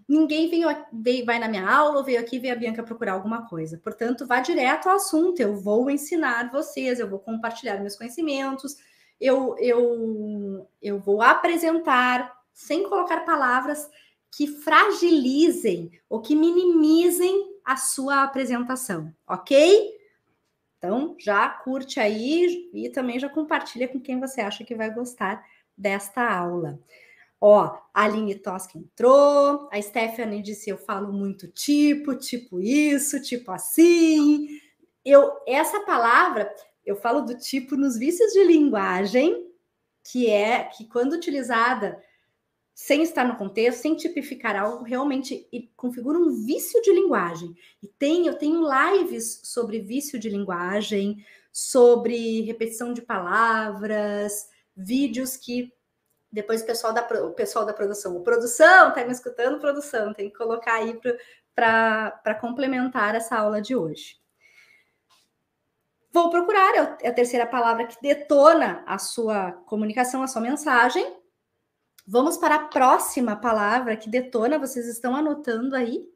ninguém 0.08 0.50
veio, 0.50 0.68
veio, 0.92 1.26
vai 1.26 1.40
na 1.40 1.48
minha 1.48 1.70
aula, 1.70 2.04
veio 2.04 2.20
aqui 2.20 2.40
ver 2.40 2.52
a 2.52 2.56
Bianca 2.56 2.84
procurar 2.84 3.14
alguma 3.14 3.48
coisa. 3.48 3.78
Portanto, 3.78 4.26
vá 4.26 4.40
direto 4.40 4.88
ao 4.88 4.96
assunto. 4.96 5.40
Eu 5.40 5.56
vou 5.56 5.90
ensinar 5.90 6.52
vocês, 6.52 7.00
eu 7.00 7.10
vou 7.10 7.20
compartilhar 7.20 7.80
meus 7.80 7.96
conhecimentos, 7.96 8.78
eu, 9.20 9.56
eu, 9.60 10.68
eu 10.82 11.00
vou 11.00 11.22
apresentar 11.22 12.38
sem 12.54 12.88
colocar 12.88 13.22
palavras 13.22 13.90
que 14.32 14.48
fragilizem 14.48 15.92
ou 16.10 16.22
que 16.22 16.36
minimizem 16.36 17.58
a 17.66 17.78
sua 17.78 18.24
apresentação, 18.24 19.14
ok? 19.28 20.00
Então, 20.78 21.16
já 21.20 21.50
curte 21.50 22.00
aí 22.00 22.70
e 22.74 22.90
também 22.90 23.20
já 23.20 23.28
compartilha 23.28 23.88
com 23.88 24.00
quem 24.00 24.20
você 24.20 24.42
acha 24.42 24.64
que 24.64 24.76
vai 24.76 24.94
gostar 24.94 25.44
desta 25.78 26.24
aula. 26.24 26.80
Ó, 27.42 27.78
a 27.94 28.04
Aline 28.04 28.36
Tosca 28.36 28.78
entrou, 28.78 29.70
a 29.72 29.82
Stephanie 29.82 30.42
disse: 30.42 30.70
Eu 30.70 30.78
falo 30.78 31.14
muito 31.14 31.48
tipo, 31.48 32.16
tipo 32.16 32.60
isso, 32.60 33.22
tipo 33.22 33.52
assim. 33.52 34.60
Eu, 35.06 35.32
essa 35.48 35.80
palavra, 35.82 36.54
eu 36.86 36.96
falo 36.96 37.22
do 37.22 37.38
tipo 37.38 37.76
nos 37.76 37.98
vícios 37.98 38.34
de 38.34 38.44
linguagem, 38.44 39.48
que 40.04 40.30
é 40.30 40.66
que, 40.66 40.86
quando 40.86 41.14
utilizada 41.14 42.02
sem 42.74 43.04
estar 43.04 43.26
no 43.26 43.36
contexto, 43.36 43.82
sem 43.82 43.96
tipificar 43.96 44.56
algo, 44.56 44.86
realmente 44.86 45.46
configura 45.76 46.18
um 46.18 46.46
vício 46.46 46.82
de 46.82 46.94
linguagem. 46.94 47.54
E 47.84 47.88
tem, 47.88 48.26
eu 48.26 48.38
tenho 48.38 48.66
lives 48.66 49.42
sobre 49.44 49.82
vício 49.82 50.18
de 50.18 50.30
linguagem, 50.30 51.24
sobre 51.52 52.42
repetição 52.42 52.94
de 52.94 53.02
palavras, 53.02 54.48
vídeos 54.76 55.36
que 55.36 55.74
depois 56.32 56.62
o 56.62 56.66
pessoal 56.66 56.94
da, 56.94 57.02
o 57.24 57.32
pessoal 57.32 57.66
da 57.66 57.74
produção, 57.74 58.16
o 58.16 58.24
produção, 58.24 58.94
tá 58.94 59.04
me 59.04 59.12
escutando, 59.12 59.60
produção, 59.60 60.14
tem 60.14 60.30
que 60.30 60.38
colocar 60.38 60.76
aí 60.76 61.00
para 61.56 62.36
complementar 62.40 63.16
essa 63.16 63.36
aula 63.36 63.62
de 63.62 63.76
hoje. 63.76 64.20
Vou 66.12 66.30
procurar, 66.30 66.76
é, 66.76 67.08
é 67.08 67.10
a 67.10 67.14
terceira 67.14 67.46
palavra 67.46 67.86
que 67.86 68.02
detona 68.02 68.84
a 68.88 68.98
sua 68.98 69.52
comunicação, 69.52 70.24
a 70.24 70.28
sua 70.28 70.42
mensagem. 70.42 71.18
Vamos 72.08 72.38
para 72.38 72.56
a 72.56 72.68
próxima 72.68 73.36
palavra 73.36 73.96
que 73.96 74.10
detona, 74.10 74.58
vocês 74.58 74.88
estão 74.88 75.16
anotando 75.16 75.76
aí? 75.76 76.08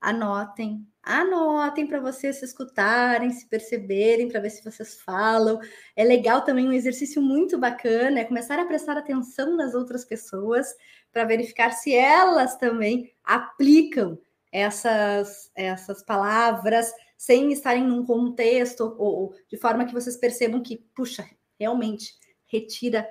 Anotem, 0.00 0.89
Anotem 1.02 1.86
para 1.86 1.98
vocês 1.98 2.36
se 2.36 2.44
escutarem, 2.44 3.30
se 3.30 3.48
perceberem, 3.48 4.28
para 4.28 4.40
ver 4.40 4.50
se 4.50 4.62
vocês 4.62 5.00
falam. 5.00 5.58
É 5.96 6.04
legal 6.04 6.42
também 6.42 6.68
um 6.68 6.72
exercício 6.72 7.22
muito 7.22 7.58
bacana, 7.58 8.20
é 8.20 8.24
começar 8.24 8.58
a 8.58 8.66
prestar 8.66 8.96
atenção 8.96 9.56
nas 9.56 9.74
outras 9.74 10.04
pessoas 10.04 10.66
para 11.10 11.24
verificar 11.24 11.72
se 11.72 11.94
elas 11.94 12.56
também 12.56 13.12
aplicam 13.24 14.18
essas, 14.52 15.50
essas 15.54 16.02
palavras 16.02 16.92
sem 17.16 17.52
estarem 17.52 17.84
num 17.84 18.04
contexto 18.04 18.94
ou, 18.98 19.22
ou 19.22 19.34
de 19.48 19.56
forma 19.56 19.84
que 19.84 19.92
vocês 19.92 20.16
percebam 20.16 20.62
que, 20.62 20.78
puxa, 20.94 21.28
realmente 21.58 22.14
retira 22.46 23.06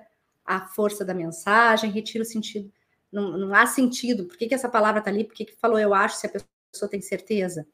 a 0.46 0.66
força 0.68 1.06
da 1.06 1.14
mensagem, 1.14 1.92
retira 1.92 2.24
o 2.24 2.26
sentido. 2.26 2.72
Não, 3.12 3.38
não 3.38 3.54
há 3.54 3.66
sentido. 3.66 4.26
Por 4.26 4.38
que, 4.38 4.48
que 4.48 4.56
essa 4.56 4.70
palavra 4.70 5.00
está 5.00 5.12
ali? 5.12 5.24
Por 5.24 5.36
que, 5.36 5.46
que 5.46 5.56
falou 5.56 5.80
eu 5.80 5.94
acho 5.94 6.18
se 6.18 6.28
a 6.28 6.30
pessoa 6.72 6.90
tem 6.90 7.02
certeza? 7.02 7.68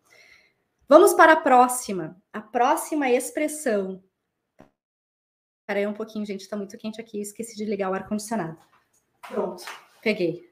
Vamos 0.88 1.14
para 1.14 1.34
a 1.34 1.42
próxima. 1.42 2.16
A 2.32 2.42
próxima 2.42 3.10
expressão. 3.10 4.04
Peraí 5.66 5.88
um 5.88 5.94
pouquinho, 5.94 6.26
gente, 6.26 6.42
está 6.42 6.56
muito 6.56 6.78
quente 6.78 7.02
aqui. 7.02 7.20
Esqueci 7.20 7.56
de 7.56 7.66
ligar 7.66 7.90
o 7.90 7.94
ar-condicionado. 7.94 8.58
Pronto, 9.28 9.64
peguei. 10.02 10.48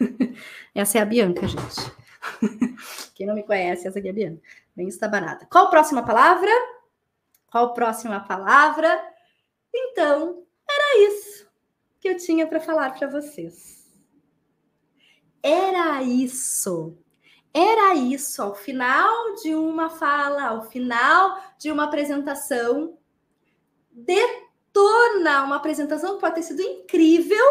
Essa 0.74 0.98
é 0.98 1.00
a 1.02 1.04
Bianca, 1.04 1.46
gente. 1.46 1.92
Quem 3.14 3.26
não 3.26 3.34
me 3.34 3.42
conhece, 3.42 3.86
essa 3.86 3.98
aqui 3.98 4.08
é 4.08 4.10
a 4.10 4.14
Bianca. 4.14 4.42
Bem 4.74 4.88
estabanada. 4.88 5.46
Qual 5.46 5.66
a 5.66 5.70
próxima 5.70 6.04
palavra? 6.04 6.50
Qual 7.50 7.66
a 7.66 7.72
próxima 7.72 8.20
palavra? 8.20 8.88
Então, 9.74 10.44
era 10.68 11.08
isso 11.08 11.48
que 12.00 12.08
eu 12.08 12.16
tinha 12.16 12.46
para 12.46 12.60
falar 12.60 12.94
para 12.98 13.08
vocês. 13.08 13.86
Era 15.42 16.02
isso 16.02 16.98
era 17.56 17.94
isso, 17.94 18.42
ao 18.42 18.54
final 18.54 19.34
de 19.36 19.54
uma 19.54 19.88
fala, 19.88 20.48
ao 20.48 20.68
final 20.68 21.42
de 21.58 21.72
uma 21.72 21.84
apresentação, 21.84 22.98
detona 23.90 25.42
uma 25.42 25.56
apresentação 25.56 26.16
que 26.16 26.20
pode 26.20 26.34
ter 26.34 26.42
sido 26.42 26.60
incrível, 26.60 27.46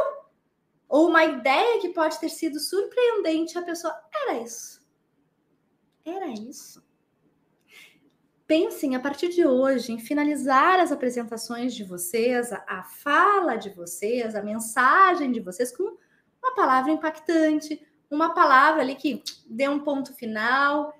ou 0.87 1.07
uma 1.07 1.25
ideia 1.25 1.81
que 1.81 1.89
pode 1.89 2.19
ter 2.19 2.29
sido 2.29 2.59
surpreendente, 2.59 3.57
a 3.57 3.63
pessoa, 3.63 3.99
era 4.13 4.37
isso. 4.37 4.85
Era 6.05 6.27
isso. 6.27 6.85
Pensem 8.45 8.95
a 8.95 8.99
partir 8.99 9.29
de 9.29 9.43
hoje 9.43 9.91
em 9.91 9.97
finalizar 9.97 10.79
as 10.79 10.91
apresentações 10.91 11.73
de 11.73 11.83
vocês, 11.83 12.53
a, 12.53 12.83
fala 12.83 13.55
de 13.55 13.71
vocês, 13.71 14.35
a 14.35 14.43
mensagem 14.43 15.31
de 15.31 15.39
vocês 15.39 15.75
com 15.75 15.97
uma 16.43 16.53
palavra 16.53 16.91
impactante, 16.91 17.83
uma 18.09 18.33
palavra 18.33 18.81
ali 18.81 18.95
que 18.95 19.23
dê 19.45 19.67
um 19.67 19.79
ponto 19.79 20.13
final 20.13 20.93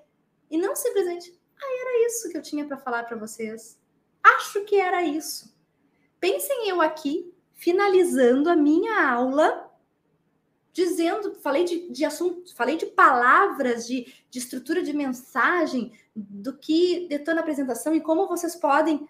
e 0.49 0.57
não 0.57 0.75
simplesmente, 0.75 1.37
ah, 1.61 1.81
era 1.81 2.07
isso 2.07 2.29
que 2.29 2.37
eu 2.37 2.41
tinha 2.41 2.65
para 2.65 2.77
falar 2.77 3.03
para 3.03 3.17
vocês. 3.17 3.79
Acho 4.23 4.63
que 4.65 4.75
era 4.75 5.03
isso. 5.03 5.55
Pensem 6.19 6.69
eu 6.69 6.81
aqui 6.81 7.33
finalizando 7.53 8.49
a 8.49 8.55
minha 8.55 9.09
aula 9.09 9.71
dizendo, 10.75 11.35
falei 11.35 11.63
de, 11.63 11.89
de 11.89 12.03
assunto, 12.03 12.53
falei 12.53 12.75
de 12.75 12.85
palavras, 12.85 13.87
de, 13.87 14.13
de 14.29 14.39
estrutura 14.39 14.83
de 14.83 14.91
mensagem, 14.91 15.93
do 16.13 16.53
que 16.53 17.07
detona 17.07 17.39
a 17.39 17.43
apresentação 17.43 17.95
e 17.95 18.01
como 18.01 18.27
vocês 18.27 18.57
podem, 18.57 19.07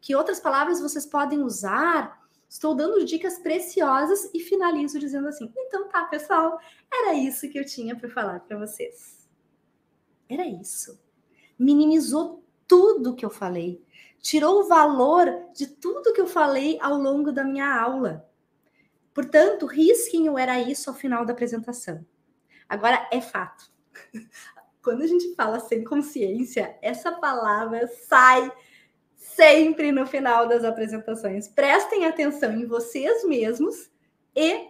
que 0.00 0.14
outras 0.14 0.38
palavras 0.38 0.80
vocês 0.80 1.04
podem 1.04 1.42
usar, 1.42 2.27
Estou 2.48 2.74
dando 2.74 3.04
dicas 3.04 3.38
preciosas 3.38 4.30
e 4.32 4.40
finalizo 4.40 4.98
dizendo 4.98 5.28
assim: 5.28 5.52
então 5.54 5.88
tá, 5.88 6.04
pessoal, 6.04 6.58
era 6.90 7.14
isso 7.14 7.48
que 7.50 7.58
eu 7.58 7.64
tinha 7.64 7.94
para 7.94 8.08
falar 8.08 8.40
para 8.40 8.58
vocês. 8.58 9.28
Era 10.28 10.46
isso. 10.46 10.98
Minimizou 11.58 12.42
tudo 12.66 13.14
que 13.14 13.24
eu 13.24 13.30
falei, 13.30 13.82
tirou 14.20 14.60
o 14.60 14.68
valor 14.68 15.26
de 15.54 15.66
tudo 15.66 16.12
que 16.12 16.20
eu 16.20 16.26
falei 16.26 16.78
ao 16.80 16.96
longo 16.96 17.32
da 17.32 17.44
minha 17.44 17.74
aula. 17.74 18.28
Portanto, 19.12 19.66
risquem 19.66 20.28
o 20.30 20.38
era 20.38 20.60
isso 20.60 20.88
ao 20.88 20.96
final 20.96 21.24
da 21.24 21.32
apresentação. 21.32 22.06
Agora 22.68 23.08
é 23.10 23.20
fato. 23.20 23.70
Quando 24.82 25.02
a 25.02 25.06
gente 25.06 25.34
fala 25.34 25.58
sem 25.58 25.82
consciência, 25.82 26.78
essa 26.80 27.12
palavra 27.12 27.88
sai 28.06 28.50
sempre 29.18 29.90
no 29.90 30.06
final 30.06 30.48
das 30.48 30.64
apresentações. 30.64 31.48
Prestem 31.48 32.06
atenção 32.06 32.52
em 32.52 32.64
vocês 32.64 33.24
mesmos 33.24 33.90
e 34.34 34.68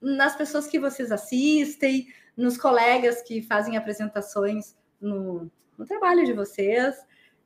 nas 0.00 0.36
pessoas 0.36 0.66
que 0.66 0.80
vocês 0.80 1.12
assistem, 1.12 2.08
nos 2.36 2.58
colegas 2.58 3.22
que 3.22 3.40
fazem 3.40 3.76
apresentações 3.76 4.76
no, 5.00 5.50
no 5.76 5.86
trabalho 5.86 6.26
de 6.26 6.32
vocês. 6.32 6.96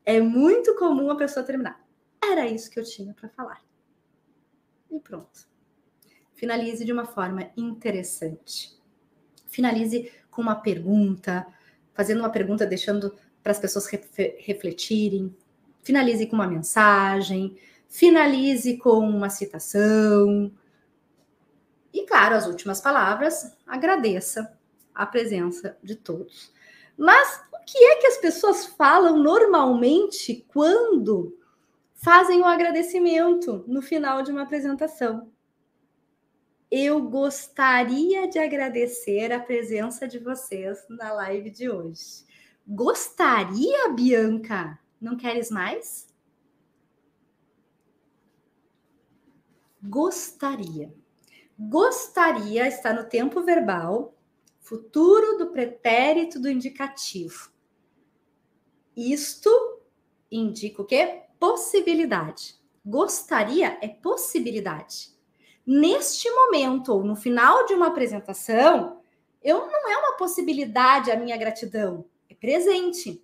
É 0.05 0.21
muito 0.21 0.75
comum 0.77 1.11
a 1.11 1.17
pessoa 1.17 1.45
terminar. 1.45 1.81
Era 2.23 2.47
isso 2.47 2.71
que 2.71 2.81
eu 2.81 2.85
tinha 2.85 3.13
para 3.13 3.29
falar. 3.29 3.63
E 4.91 4.99
pronto. 4.99 5.47
Finalize 6.35 6.85
de 6.85 6.93
uma 6.93 7.05
forma 7.05 7.51
interessante. 7.57 8.73
Finalize 9.49 10.11
com 10.31 10.41
uma 10.41 10.57
pergunta, 10.57 11.47
fazendo 11.93 12.21
uma 12.21 12.31
pergunta, 12.31 12.67
deixando 12.67 13.15
para 13.43 13.53
as 13.53 13.59
pessoas 13.59 13.87
refletirem, 13.87 15.35
finalize 15.83 16.27
com 16.27 16.37
uma 16.37 16.47
mensagem, 16.47 17.57
finalize 17.89 18.79
com 18.79 19.01
uma 19.01 19.29
citação. 19.29 20.53
E, 21.93 22.07
claro, 22.07 22.35
as 22.35 22.47
últimas 22.47 22.81
palavras, 22.81 23.55
agradeça 23.67 24.59
a 24.95 25.05
presença 25.05 25.77
de 25.83 25.97
todos. 25.97 26.53
Mas 26.97 27.41
o 27.53 27.65
que 27.65 27.79
é 27.79 27.97
que 27.97 28.07
as 28.07 28.19
pessoas 28.19 28.67
falam 28.67 29.19
normalmente 29.19 30.45
quando 30.49 31.39
fazem 31.95 32.41
o 32.41 32.47
agradecimento 32.47 33.65
no 33.67 33.83
final 33.83 34.23
de 34.23 34.31
uma 34.31 34.43
apresentação? 34.43 35.31
Eu 36.71 37.03
gostaria 37.03 38.27
de 38.27 38.39
agradecer 38.39 39.31
a 39.31 39.39
presença 39.39 40.09
de 40.09 40.19
vocês 40.19 40.83
na 40.89 41.13
live 41.13 41.51
de 41.51 41.69
hoje. 41.69 42.25
Gostaria, 42.67 43.91
Bianca? 43.91 44.79
Não 45.03 45.17
queres 45.17 45.51
mais? 45.51 46.15
Gostaria. 49.83 50.95
Gostaria 51.59 52.69
está 52.69 52.93
no 52.93 53.09
tempo 53.09 53.43
verbal, 53.43 54.15
futuro 54.61 55.37
do 55.39 55.49
pretérito 55.49 56.39
do 56.39 56.49
indicativo. 56.49 57.51
Isto 58.97 59.51
indica 60.31 60.83
o 60.83 60.85
quê? 60.85 61.25
Possibilidade. 61.41 62.55
Gostaria 62.85 63.79
é 63.83 63.89
possibilidade. 63.89 65.11
Neste 65.67 66.31
momento, 66.31 66.93
ou 66.93 67.03
no 67.03 67.17
final 67.17 67.67
de 67.67 67.75
uma 67.75 67.89
apresentação, 67.89 69.01
eu 69.43 69.67
não 69.67 69.91
é 69.91 69.97
uma 69.97 70.17
possibilidade 70.17 71.11
a 71.11 71.17
minha 71.17 71.37
gratidão, 71.37 72.05
é 72.29 72.35
presente. 72.35 73.22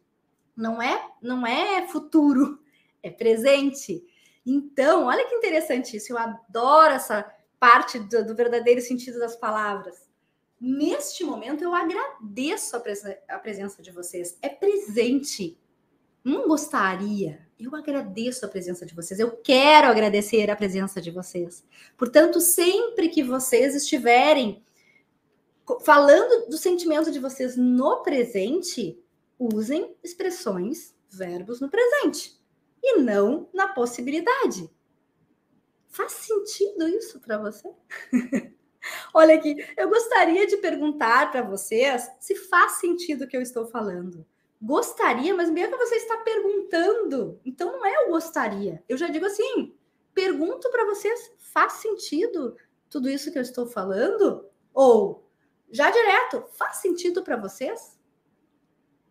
Não 0.59 0.83
é, 0.83 1.09
não 1.23 1.47
é 1.47 1.87
futuro, 1.87 2.59
é 3.01 3.11
presente. 3.11 4.05
Então, 4.45 5.05
olha 5.05 5.25
que 5.29 5.37
interessante 5.37 5.97
isso. 5.97 6.13
Eu 6.13 6.19
adoro 6.19 6.95
essa 6.95 7.33
parte 7.61 8.01
do, 8.01 8.27
do 8.27 8.35
verdadeiro 8.35 8.81
sentido 8.81 9.21
das 9.21 9.37
palavras. 9.37 10.09
Neste 10.61 11.23
momento, 11.23 11.63
eu 11.63 11.73
agradeço 11.73 12.75
a, 12.75 12.83
a 13.29 13.39
presença 13.39 13.81
de 13.81 13.93
vocês. 13.93 14.37
É 14.43 14.49
presente. 14.49 15.57
Não 16.25 16.49
gostaria. 16.49 17.47
Eu 17.59 17.77
agradeço 17.77 18.45
a 18.45 18.49
presença 18.49 18.85
de 18.85 18.95
vocês. 18.95 19.21
Eu 19.21 19.37
quero 19.37 19.87
agradecer 19.87 20.51
a 20.51 20.57
presença 20.57 21.01
de 21.01 21.13
vocês. 21.13 21.65
Portanto, 21.97 22.41
sempre 22.41 23.09
que 23.09 23.23
vocês 23.23 23.77
estiverem 23.77 24.61
falando 25.85 26.49
do 26.49 26.57
sentimento 26.57 27.13
de 27.13 27.21
vocês 27.21 27.57
no 27.57 28.03
presente, 28.03 28.99
usem 29.39 29.97
expressões, 30.03 30.95
verbos 31.09 31.61
no 31.61 31.71
presente 31.71 32.39
e 32.83 32.99
não 32.99 33.49
na 33.53 33.69
possibilidade. 33.69 34.71
Faz 35.89 36.13
sentido 36.13 36.89
isso 36.89 37.21
para 37.21 37.39
você? 37.39 37.71
Olha 39.13 39.35
aqui, 39.35 39.57
eu 39.77 39.89
gostaria 39.89 40.47
de 40.47 40.57
perguntar 40.59 41.31
para 41.31 41.43
vocês 41.43 42.11
se 42.21 42.35
faz 42.35 42.73
sentido 42.73 43.25
o 43.25 43.29
que 43.29 43.37
eu 43.37 43.43
estou 43.43 43.67
falando. 43.67 44.27
Gostaria, 44.61 45.35
mas 45.35 45.51
mesmo 45.51 45.79
que 45.79 45.87
você 45.87 45.97
está 45.97 46.17
perguntando, 46.19 47.41
então 47.45 47.73
não 47.73 47.87
é 47.87 48.07
o 48.07 48.11
gostaria. 48.11 48.83
Eu 48.89 48.97
já 48.97 49.09
digo 49.09 49.27
assim, 49.27 49.75
pergunto 50.13 50.71
para 50.71 50.85
vocês, 50.85 51.33
faz 51.39 51.75
sentido 51.75 52.57
tudo 52.91 53.09
isso 53.09 53.31
que 53.31 53.39
eu 53.39 53.43
estou 53.43 53.67
falando? 53.67 54.45
Ou 54.75 55.29
já 55.71 55.91
direto, 55.91 56.45
faz 56.53 56.79
sentido 56.79 57.23
para 57.23 57.37
vocês? 57.37 57.98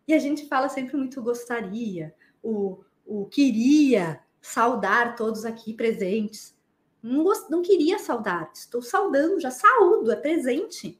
E 0.08 0.14
a 0.14 0.18
gente 0.18 0.48
fala 0.48 0.70
sempre 0.70 0.96
muito 0.96 1.22
gostaria, 1.22 2.14
o, 2.42 2.82
o 3.04 3.26
queria 3.26 4.18
saudar 4.40 5.14
todos 5.14 5.44
aqui 5.44 5.74
presentes. 5.74 6.56
Não, 7.02 7.22
gost, 7.22 7.50
não 7.50 7.60
queria 7.60 7.98
saudar, 7.98 8.50
estou 8.54 8.80
saudando, 8.80 9.38
já 9.38 9.50
saúdo, 9.50 10.10
é 10.10 10.16
presente. 10.16 10.98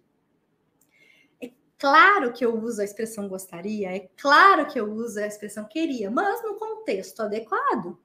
É 1.42 1.50
claro 1.78 2.34
que 2.34 2.44
eu 2.44 2.54
uso 2.54 2.82
a 2.82 2.84
expressão 2.84 3.26
gostaria, 3.28 3.96
é 3.96 4.10
claro 4.20 4.66
que 4.66 4.78
eu 4.78 4.92
uso 4.92 5.18
a 5.18 5.26
expressão 5.26 5.64
queria, 5.64 6.10
mas 6.10 6.42
no 6.44 6.56
contexto 6.56 7.20
adequado. 7.20 7.98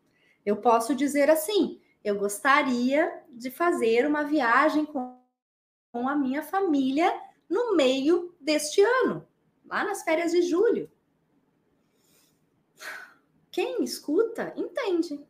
Eu 0.46 0.56
posso 0.58 0.96
dizer 0.96 1.30
assim: 1.30 1.82
eu 2.02 2.18
gostaria 2.18 3.22
de 3.30 3.52
fazer 3.52 4.08
uma 4.08 4.24
viagem 4.24 4.86
com, 4.86 5.18
com 5.92 6.08
a 6.08 6.16
minha 6.16 6.42
família 6.44 7.13
no 7.50 7.76
meio 7.76 8.34
deste 8.39 8.82
ano, 8.82 9.28
lá 9.66 9.84
nas 9.84 10.04
férias 10.04 10.32
de 10.32 10.44
julho. 10.44 10.89
Quem 13.54 13.84
escuta 13.84 14.52
entende. 14.58 15.24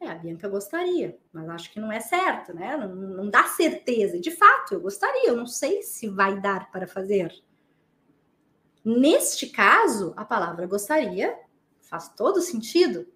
É, 0.00 0.08
a 0.08 0.14
Bianca 0.14 0.48
gostaria, 0.48 1.20
mas 1.30 1.48
acho 1.50 1.70
que 1.70 1.78
não 1.78 1.92
é 1.92 2.00
certo, 2.00 2.52
né? 2.54 2.76
Não, 2.78 2.88
não 2.88 3.30
dá 3.30 3.44
certeza. 3.44 4.18
De 4.18 4.30
fato, 4.30 4.74
eu 4.74 4.80
gostaria, 4.80 5.28
eu 5.28 5.36
não 5.36 5.46
sei 5.46 5.82
se 5.82 6.08
vai 6.08 6.40
dar 6.40 6.72
para 6.72 6.88
fazer. 6.88 7.30
Neste 8.82 9.46
caso, 9.46 10.14
a 10.16 10.24
palavra 10.24 10.66
gostaria 10.66 11.38
faz 11.82 12.08
todo 12.08 12.40
sentido. 12.40 13.06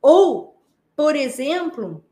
Ou, 0.00 0.60
por 0.96 1.14
exemplo, 1.14 2.02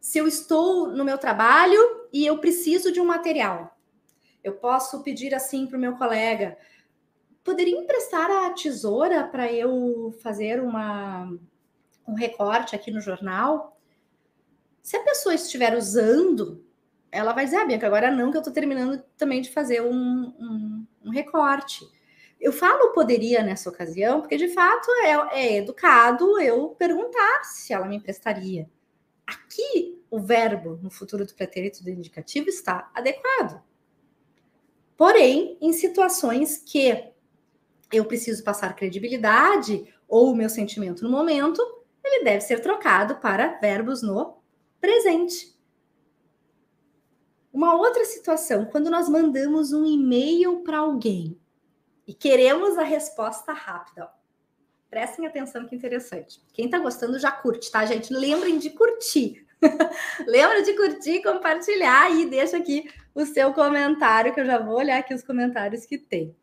se 0.00 0.18
eu 0.18 0.26
estou 0.26 0.88
no 0.88 1.04
meu 1.04 1.18
trabalho 1.18 2.08
e 2.12 2.26
eu 2.26 2.38
preciso 2.38 2.90
de 2.90 3.00
um 3.00 3.06
material, 3.06 3.78
eu 4.42 4.56
posso 4.56 5.02
pedir 5.04 5.34
assim 5.34 5.68
para 5.68 5.78
o 5.78 5.80
meu 5.80 5.96
colega: 5.96 6.58
poderia 7.44 7.78
emprestar 7.78 8.30
a 8.30 8.50
tesoura 8.50 9.24
para 9.24 9.52
eu 9.52 10.14
fazer 10.22 10.60
uma, 10.60 11.32
um 12.06 12.14
recorte 12.14 12.74
aqui 12.74 12.90
no 12.90 13.00
jornal? 13.00 13.78
Se 14.82 14.96
a 14.96 15.04
pessoa 15.04 15.34
estiver 15.34 15.76
usando, 15.76 16.64
ela 17.12 17.32
vai 17.32 17.44
dizer, 17.44 17.56
ah, 17.56 17.64
Bianca, 17.64 17.86
agora 17.86 18.10
não, 18.10 18.30
que 18.30 18.36
eu 18.36 18.40
estou 18.40 18.52
terminando 18.52 19.02
também 19.16 19.40
de 19.40 19.50
fazer 19.50 19.82
um, 19.82 19.92
um, 19.92 20.86
um, 21.04 21.10
recorte. 21.10 21.86
Eu 22.40 22.52
falo 22.52 22.92
poderia 22.92 23.42
nessa 23.42 23.68
ocasião, 23.68 24.20
porque 24.20 24.36
de 24.36 24.48
fato 24.48 24.90
é, 25.02 25.40
é 25.40 25.56
educado 25.58 26.40
eu 26.40 26.70
perguntar 26.70 27.44
se 27.44 27.72
ela 27.72 27.86
me 27.86 27.96
emprestaria. 27.96 28.68
Aqui, 29.26 30.02
o 30.10 30.18
verbo 30.18 30.78
no 30.82 30.90
futuro 30.90 31.24
do 31.24 31.34
pretérito 31.34 31.84
do 31.84 31.90
indicativo 31.90 32.48
está 32.48 32.90
adequado. 32.94 33.62
Porém, 34.96 35.56
em 35.60 35.72
situações 35.72 36.58
que 36.58 37.12
eu 37.92 38.04
preciso 38.04 38.44
passar 38.44 38.76
credibilidade 38.76 39.92
ou 40.08 40.32
o 40.32 40.36
meu 40.36 40.48
sentimento 40.48 41.04
no 41.04 41.10
momento, 41.10 41.60
ele 42.04 42.24
deve 42.24 42.40
ser 42.40 42.60
trocado 42.60 43.16
para 43.16 43.58
verbos 43.58 44.02
no 44.02 44.38
presente. 44.80 45.58
Uma 47.52 47.74
outra 47.74 48.04
situação, 48.04 48.64
quando 48.66 48.90
nós 48.90 49.08
mandamos 49.08 49.72
um 49.72 49.84
e-mail 49.84 50.62
para 50.62 50.78
alguém 50.78 51.38
e 52.06 52.14
queremos 52.14 52.78
a 52.78 52.82
resposta 52.82 53.52
rápida. 53.52 54.08
Prestem 54.88 55.26
atenção 55.26 55.66
que 55.66 55.76
interessante. 55.76 56.40
Quem 56.52 56.64
está 56.64 56.78
gostando 56.78 57.18
já 57.18 57.30
curte, 57.30 57.70
tá, 57.70 57.84
gente? 57.84 58.12
Lembrem 58.12 58.58
de 58.58 58.70
curtir. 58.70 59.46
Lembra 60.26 60.62
de 60.62 60.74
curtir, 60.74 61.22
compartilhar 61.22 62.10
e 62.10 62.26
deixa 62.26 62.56
aqui 62.56 62.90
o 63.14 63.24
seu 63.24 63.52
comentário, 63.52 64.32
que 64.34 64.40
eu 64.40 64.46
já 64.46 64.58
vou 64.58 64.76
olhar 64.76 64.98
aqui 64.98 65.14
os 65.14 65.22
comentários 65.22 65.84
que 65.84 65.98
tem. 65.98 66.34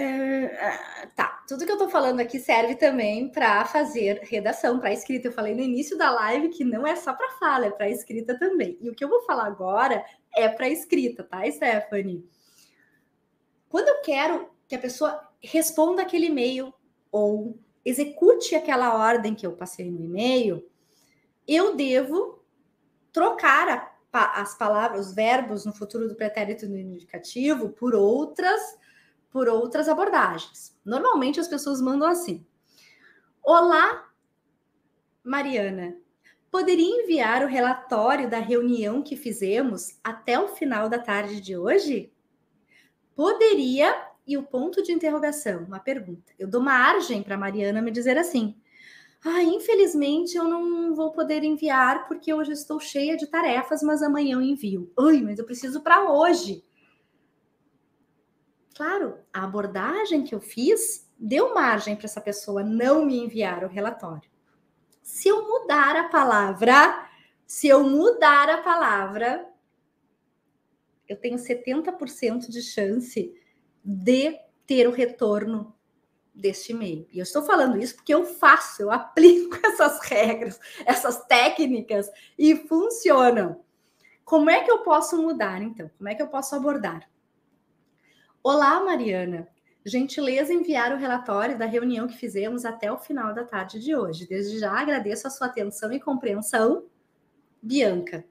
É, 0.00 1.08
tá, 1.16 1.42
tudo 1.48 1.66
que 1.66 1.72
eu 1.72 1.76
tô 1.76 1.88
falando 1.88 2.20
aqui 2.20 2.38
serve 2.38 2.76
também 2.76 3.28
para 3.28 3.64
fazer 3.64 4.20
redação, 4.22 4.78
para 4.78 4.92
escrita. 4.92 5.26
Eu 5.26 5.32
falei 5.32 5.56
no 5.56 5.60
início 5.60 5.98
da 5.98 6.08
live 6.08 6.50
que 6.50 6.62
não 6.62 6.86
é 6.86 6.94
só 6.94 7.12
para 7.12 7.32
fala, 7.32 7.66
é 7.66 7.70
para 7.70 7.90
escrita 7.90 8.38
também. 8.38 8.78
E 8.80 8.88
o 8.88 8.94
que 8.94 9.02
eu 9.02 9.08
vou 9.08 9.22
falar 9.22 9.46
agora 9.46 10.04
é 10.36 10.48
para 10.48 10.68
escrita, 10.68 11.24
tá, 11.24 11.50
Stephanie? 11.50 12.24
Quando 13.68 13.88
eu 13.88 14.00
quero 14.02 14.48
que 14.68 14.76
a 14.76 14.78
pessoa 14.78 15.28
responda 15.42 16.02
aquele 16.02 16.26
e-mail 16.26 16.72
ou 17.10 17.58
execute 17.84 18.54
aquela 18.54 18.94
ordem 18.94 19.34
que 19.34 19.46
eu 19.46 19.56
passei 19.56 19.90
no 19.90 20.04
e-mail, 20.04 20.64
eu 21.46 21.74
devo 21.74 22.44
trocar 23.12 23.98
a, 24.12 24.40
as 24.40 24.56
palavras, 24.56 25.08
os 25.08 25.14
verbos 25.14 25.66
no 25.66 25.72
futuro 25.72 26.06
do 26.06 26.14
pretérito 26.14 26.68
no 26.68 26.78
indicativo 26.78 27.70
por 27.70 27.96
outras 27.96 28.60
por 29.30 29.48
outras 29.48 29.88
abordagens. 29.88 30.76
Normalmente 30.84 31.40
as 31.40 31.48
pessoas 31.48 31.80
mandam 31.80 32.08
assim: 32.08 32.46
Olá, 33.42 34.08
Mariana. 35.22 35.96
Poderia 36.50 37.02
enviar 37.02 37.44
o 37.44 37.48
relatório 37.48 38.28
da 38.28 38.38
reunião 38.38 39.02
que 39.02 39.16
fizemos 39.16 39.98
até 40.02 40.40
o 40.40 40.48
final 40.48 40.88
da 40.88 40.98
tarde 40.98 41.42
de 41.42 41.56
hoje? 41.56 42.10
Poderia 43.14 44.08
e 44.26 44.36
o 44.36 44.42
ponto 44.42 44.82
de 44.82 44.92
interrogação, 44.92 45.64
uma 45.64 45.78
pergunta. 45.78 46.32
Eu 46.38 46.48
dou 46.48 46.60
margem 46.60 47.22
para 47.22 47.36
Mariana 47.36 47.82
me 47.82 47.90
dizer 47.90 48.16
assim: 48.16 48.54
ah, 49.24 49.42
infelizmente 49.42 50.36
eu 50.36 50.44
não 50.44 50.94
vou 50.94 51.12
poder 51.12 51.42
enviar 51.42 52.06
porque 52.06 52.32
hoje 52.32 52.52
estou 52.52 52.78
cheia 52.78 53.16
de 53.16 53.26
tarefas, 53.26 53.82
mas 53.82 54.02
amanhã 54.02 54.34
eu 54.34 54.42
envio. 54.42 54.92
Ui, 54.98 55.22
mas 55.22 55.38
eu 55.38 55.44
preciso 55.44 55.80
para 55.80 56.10
hoje. 56.12 56.64
Claro, 58.78 59.18
a 59.32 59.42
abordagem 59.42 60.22
que 60.22 60.32
eu 60.32 60.40
fiz 60.40 61.10
deu 61.18 61.52
margem 61.52 61.96
para 61.96 62.04
essa 62.04 62.20
pessoa 62.20 62.62
não 62.62 63.04
me 63.04 63.18
enviar 63.18 63.64
o 63.64 63.68
relatório. 63.68 64.30
Se 65.02 65.26
eu 65.26 65.48
mudar 65.48 65.96
a 65.96 66.08
palavra, 66.08 67.10
se 67.44 67.66
eu 67.66 67.82
mudar 67.82 68.48
a 68.48 68.58
palavra, 68.58 69.44
eu 71.08 71.16
tenho 71.16 71.36
70% 71.38 72.48
de 72.48 72.62
chance 72.62 73.34
de 73.84 74.38
ter 74.64 74.86
o 74.86 74.92
retorno 74.92 75.74
deste 76.32 76.70
e-mail. 76.70 77.08
E 77.10 77.18
eu 77.18 77.24
estou 77.24 77.42
falando 77.42 77.78
isso 77.78 77.96
porque 77.96 78.14
eu 78.14 78.24
faço, 78.24 78.80
eu 78.80 78.92
aplico 78.92 79.58
essas 79.66 80.00
regras, 80.04 80.60
essas 80.86 81.24
técnicas 81.24 82.08
e 82.38 82.54
funcionam. 82.54 83.60
Como 84.24 84.48
é 84.48 84.62
que 84.62 84.70
eu 84.70 84.84
posso 84.84 85.20
mudar, 85.20 85.60
então? 85.62 85.90
Como 85.98 86.08
é 86.08 86.14
que 86.14 86.22
eu 86.22 86.28
posso 86.28 86.54
abordar? 86.54 87.10
Olá, 88.50 88.82
Mariana. 88.82 89.46
Gentileza 89.84 90.54
enviar 90.54 90.90
o 90.94 90.96
relatório 90.96 91.58
da 91.58 91.66
reunião 91.66 92.08
que 92.08 92.16
fizemos 92.16 92.64
até 92.64 92.90
o 92.90 92.96
final 92.96 93.34
da 93.34 93.44
tarde 93.44 93.78
de 93.78 93.94
hoje. 93.94 94.26
Desde 94.26 94.58
já 94.58 94.72
agradeço 94.72 95.26
a 95.26 95.30
sua 95.30 95.48
atenção 95.48 95.92
e 95.92 96.00
compreensão, 96.00 96.86
Bianca. 97.60 98.24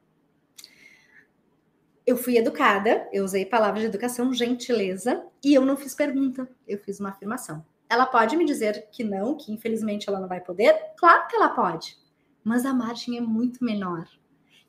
Eu 2.04 2.18
fui 2.18 2.36
educada, 2.36 3.08
eu 3.14 3.24
usei 3.24 3.46
palavras 3.46 3.82
de 3.82 3.90
educação, 3.90 4.34
gentileza, 4.34 5.24
e 5.46 5.54
eu 5.54 5.64
não 5.64 5.78
fiz 5.78 5.94
pergunta, 5.94 6.50
eu 6.68 6.80
fiz 6.80 7.00
uma 7.00 7.10
afirmação. 7.10 7.64
Ela 7.88 8.08
pode 8.08 8.36
me 8.36 8.44
dizer 8.44 8.88
que 8.92 9.04
não, 9.04 9.38
que 9.38 9.54
infelizmente 9.54 10.10
ela 10.10 10.20
não 10.20 10.28
vai 10.28 10.42
poder? 10.42 10.76
Claro 10.98 11.28
que 11.28 11.36
ela 11.36 11.50
pode, 11.50 11.96
mas 12.44 12.66
a 12.66 12.74
margem 12.74 13.20
é 13.20 13.22
muito 13.22 13.64
menor. 13.64 14.08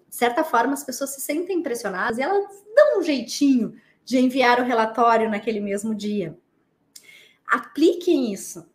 De 0.06 0.14
certa 0.14 0.44
forma, 0.44 0.74
as 0.74 0.84
pessoas 0.84 1.14
se 1.14 1.22
sentem 1.22 1.62
pressionadas 1.62 2.18
e 2.18 2.22
elas 2.22 2.44
dão 2.76 2.98
um 2.98 3.02
jeitinho 3.02 3.74
de 4.08 4.18
enviar 4.18 4.58
o 4.58 4.64
relatório 4.64 5.28
naquele 5.28 5.60
mesmo 5.60 5.94
dia. 5.94 6.34
Apliquem 7.46 8.32
isso 8.32 8.66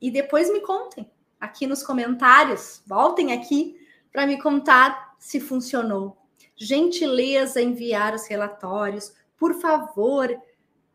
e 0.00 0.12
depois 0.12 0.48
me 0.52 0.60
contem 0.60 1.10
aqui 1.40 1.66
nos 1.66 1.82
comentários. 1.82 2.80
Voltem 2.86 3.32
aqui 3.32 3.76
para 4.12 4.28
me 4.28 4.40
contar 4.40 5.16
se 5.18 5.40
funcionou. 5.40 6.16
Gentileza 6.56 7.60
enviar 7.60 8.14
os 8.14 8.28
relatórios. 8.28 9.12
Por 9.36 9.60
favor, 9.60 10.30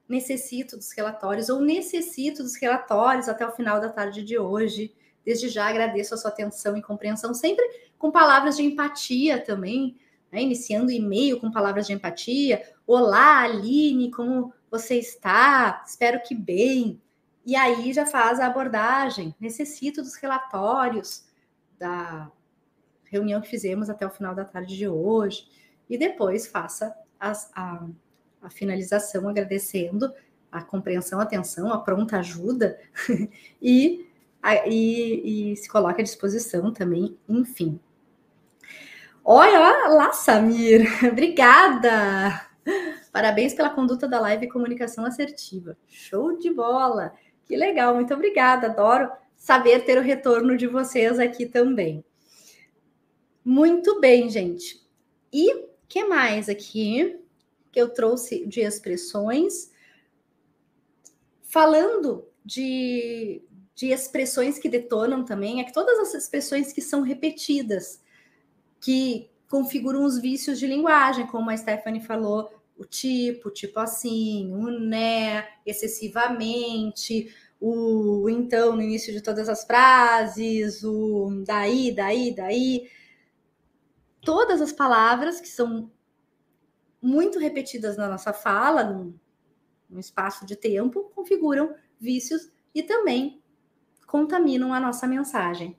necessito 0.08 0.78
dos 0.78 0.94
relatórios 0.94 1.50
ou 1.50 1.60
necessito 1.60 2.44
dos 2.44 2.56
relatórios 2.56 3.28
até 3.28 3.46
o 3.46 3.52
final 3.52 3.82
da 3.82 3.90
tarde 3.90 4.24
de 4.24 4.40
hoje. 4.40 4.96
Desde 5.26 5.50
já 5.50 5.68
agradeço 5.68 6.14
a 6.14 6.18
sua 6.18 6.32
atenção 6.32 6.78
e 6.78 6.82
compreensão, 6.82 7.34
sempre 7.34 7.66
com 7.98 8.10
palavras 8.10 8.56
de 8.56 8.64
empatia 8.64 9.38
também, 9.38 9.98
né? 10.32 10.42
iniciando 10.42 10.90
e-mail 10.90 11.42
com 11.42 11.52
palavras 11.52 11.86
de 11.88 11.92
empatia. 11.92 12.73
Olá, 12.86 13.44
Aline, 13.44 14.12
como 14.12 14.54
você 14.70 14.96
está? 14.96 15.82
Espero 15.88 16.22
que 16.22 16.36
bem. 16.36 17.02
E 17.46 17.56
aí 17.56 17.94
já 17.94 18.06
faz 18.06 18.42
a 18.42 18.48
abordagem. 18.48 19.34
Necessito 19.40 20.02
dos 20.02 20.16
relatórios 20.16 21.24
da 21.80 22.30
reunião 23.06 23.40
que 23.40 23.48
fizemos 23.48 23.90
até 23.90 24.06
o 24.06 24.10
final 24.10 24.36
da 24.36 24.44
tarde 24.44 24.76
de 24.76 24.86
hoje. 24.86 25.48
E 25.90 25.98
depois 25.98 26.46
faça 26.46 26.94
a, 27.18 27.32
a 28.42 28.50
finalização 28.50 29.30
agradecendo 29.30 30.14
a 30.52 30.62
compreensão, 30.62 31.22
a 31.22 31.24
atenção, 31.24 31.72
a 31.72 31.80
pronta 31.80 32.20
ajuda 32.20 32.78
e, 33.62 34.06
e, 34.68 35.52
e, 35.52 35.56
se 35.56 35.70
coloca 35.70 36.02
à 36.02 36.04
disposição 36.04 36.74
também, 36.74 37.18
enfim. 37.30 37.80
Olha 39.24 39.88
lá, 39.88 40.12
Samir, 40.12 40.86
obrigada! 41.10 42.53
Parabéns 43.12 43.54
pela 43.54 43.70
conduta 43.70 44.08
da 44.08 44.20
live 44.20 44.46
e 44.46 44.50
comunicação 44.50 45.06
assertiva. 45.06 45.78
Show 45.88 46.38
de 46.38 46.50
bola! 46.50 47.14
Que 47.46 47.56
legal, 47.56 47.96
muito 47.96 48.14
obrigada. 48.14 48.68
Adoro 48.68 49.12
saber 49.36 49.84
ter 49.86 49.98
o 49.98 50.02
retorno 50.02 50.56
de 50.56 50.68
vocês 50.68 51.20
aqui 51.20 51.46
também. 51.46 52.04
Muito 53.44 54.00
bem, 54.00 54.30
gente. 54.30 54.82
E 55.32 55.68
que 55.88 56.06
mais 56.06 56.48
aqui? 56.48 57.20
que 57.74 57.82
eu 57.82 57.90
trouxe 57.90 58.46
de 58.46 58.62
expressões, 58.62 59.72
falando 61.42 62.30
de, 62.46 63.42
de 63.74 63.88
expressões 63.88 64.60
que 64.60 64.70
detonam 64.70 65.26
também, 65.26 65.60
é 65.60 65.64
que 65.64 65.74
todas 65.74 65.98
as 65.98 66.14
expressões 66.14 66.72
que 66.72 66.82
são 66.82 67.02
repetidas, 67.02 68.00
que 68.80 69.28
configuram 69.54 70.04
os 70.04 70.18
vícios 70.18 70.58
de 70.58 70.66
linguagem, 70.66 71.28
como 71.28 71.52
a 71.52 71.56
Stephanie 71.56 72.02
falou, 72.02 72.52
o 72.76 72.84
tipo, 72.84 73.52
tipo 73.52 73.80
assim, 73.80 74.52
o 74.52 74.80
né, 74.80 75.48
excessivamente, 75.64 77.32
o 77.62 78.28
então 78.28 78.76
no 78.76 78.82
início 78.82 79.14
de 79.14 79.22
todas 79.22 79.48
as 79.48 79.64
frases, 79.64 80.84
o 80.84 81.44
daí, 81.46 81.94
daí, 81.96 82.34
daí. 82.36 82.90
Todas 84.24 84.60
as 84.60 84.74
palavras 84.74 85.40
que 85.40 85.48
são 85.48 85.92
muito 87.00 87.38
repetidas 87.38 87.96
na 87.96 88.10
nossa 88.10 88.34
fala, 88.34 88.84
num, 88.84 89.14
num 89.88 90.00
espaço 90.00 90.48
de 90.48 90.56
tempo, 90.56 91.12
configuram 91.14 91.76
vícios 92.00 92.52
e 92.74 92.82
também 92.82 93.40
contaminam 94.08 94.74
a 94.74 94.80
nossa 94.80 95.06
mensagem. 95.06 95.78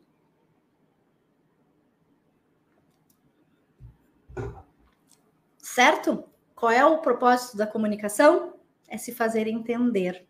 Certo? 5.75 6.23
Qual 6.55 6.71
é 6.71 6.87
o 6.87 6.99
propósito 6.99 7.57
da 7.57 7.67
comunicação? 7.67 8.55
É 8.87 8.97
se 8.97 9.11
fazer 9.11 9.49
entender. 9.49 10.25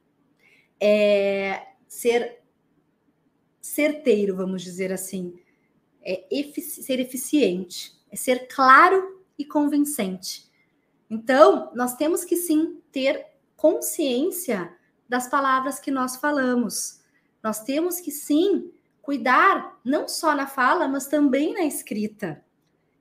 É 0.81 1.67
ser 1.87 2.41
certeiro, 3.61 4.35
vamos 4.37 4.63
dizer 4.63 4.91
assim. 4.91 5.39
É 6.03 6.25
efici 6.31 6.83
ser 6.83 6.99
eficiente. 6.99 7.93
É 8.11 8.17
ser 8.17 8.49
claro 8.49 9.23
e 9.39 9.45
convincente. 9.45 10.51
Então, 11.11 11.71
nós 11.75 11.95
temos 11.95 12.25
que 12.25 12.37
sim 12.37 12.81
ter 12.91 13.27
consciência 13.55 14.75
das 15.07 15.29
palavras 15.29 15.79
que 15.79 15.91
nós 15.91 16.17
falamos. 16.17 17.03
Nós 17.43 17.63
temos 17.63 18.01
que 18.01 18.11
sim 18.11 18.73
cuidar 19.03 19.79
não 19.85 20.09
só 20.09 20.35
na 20.35 20.47
fala, 20.47 20.89
mas 20.89 21.07
também 21.07 21.53
na 21.53 21.65
escrita. 21.65 22.43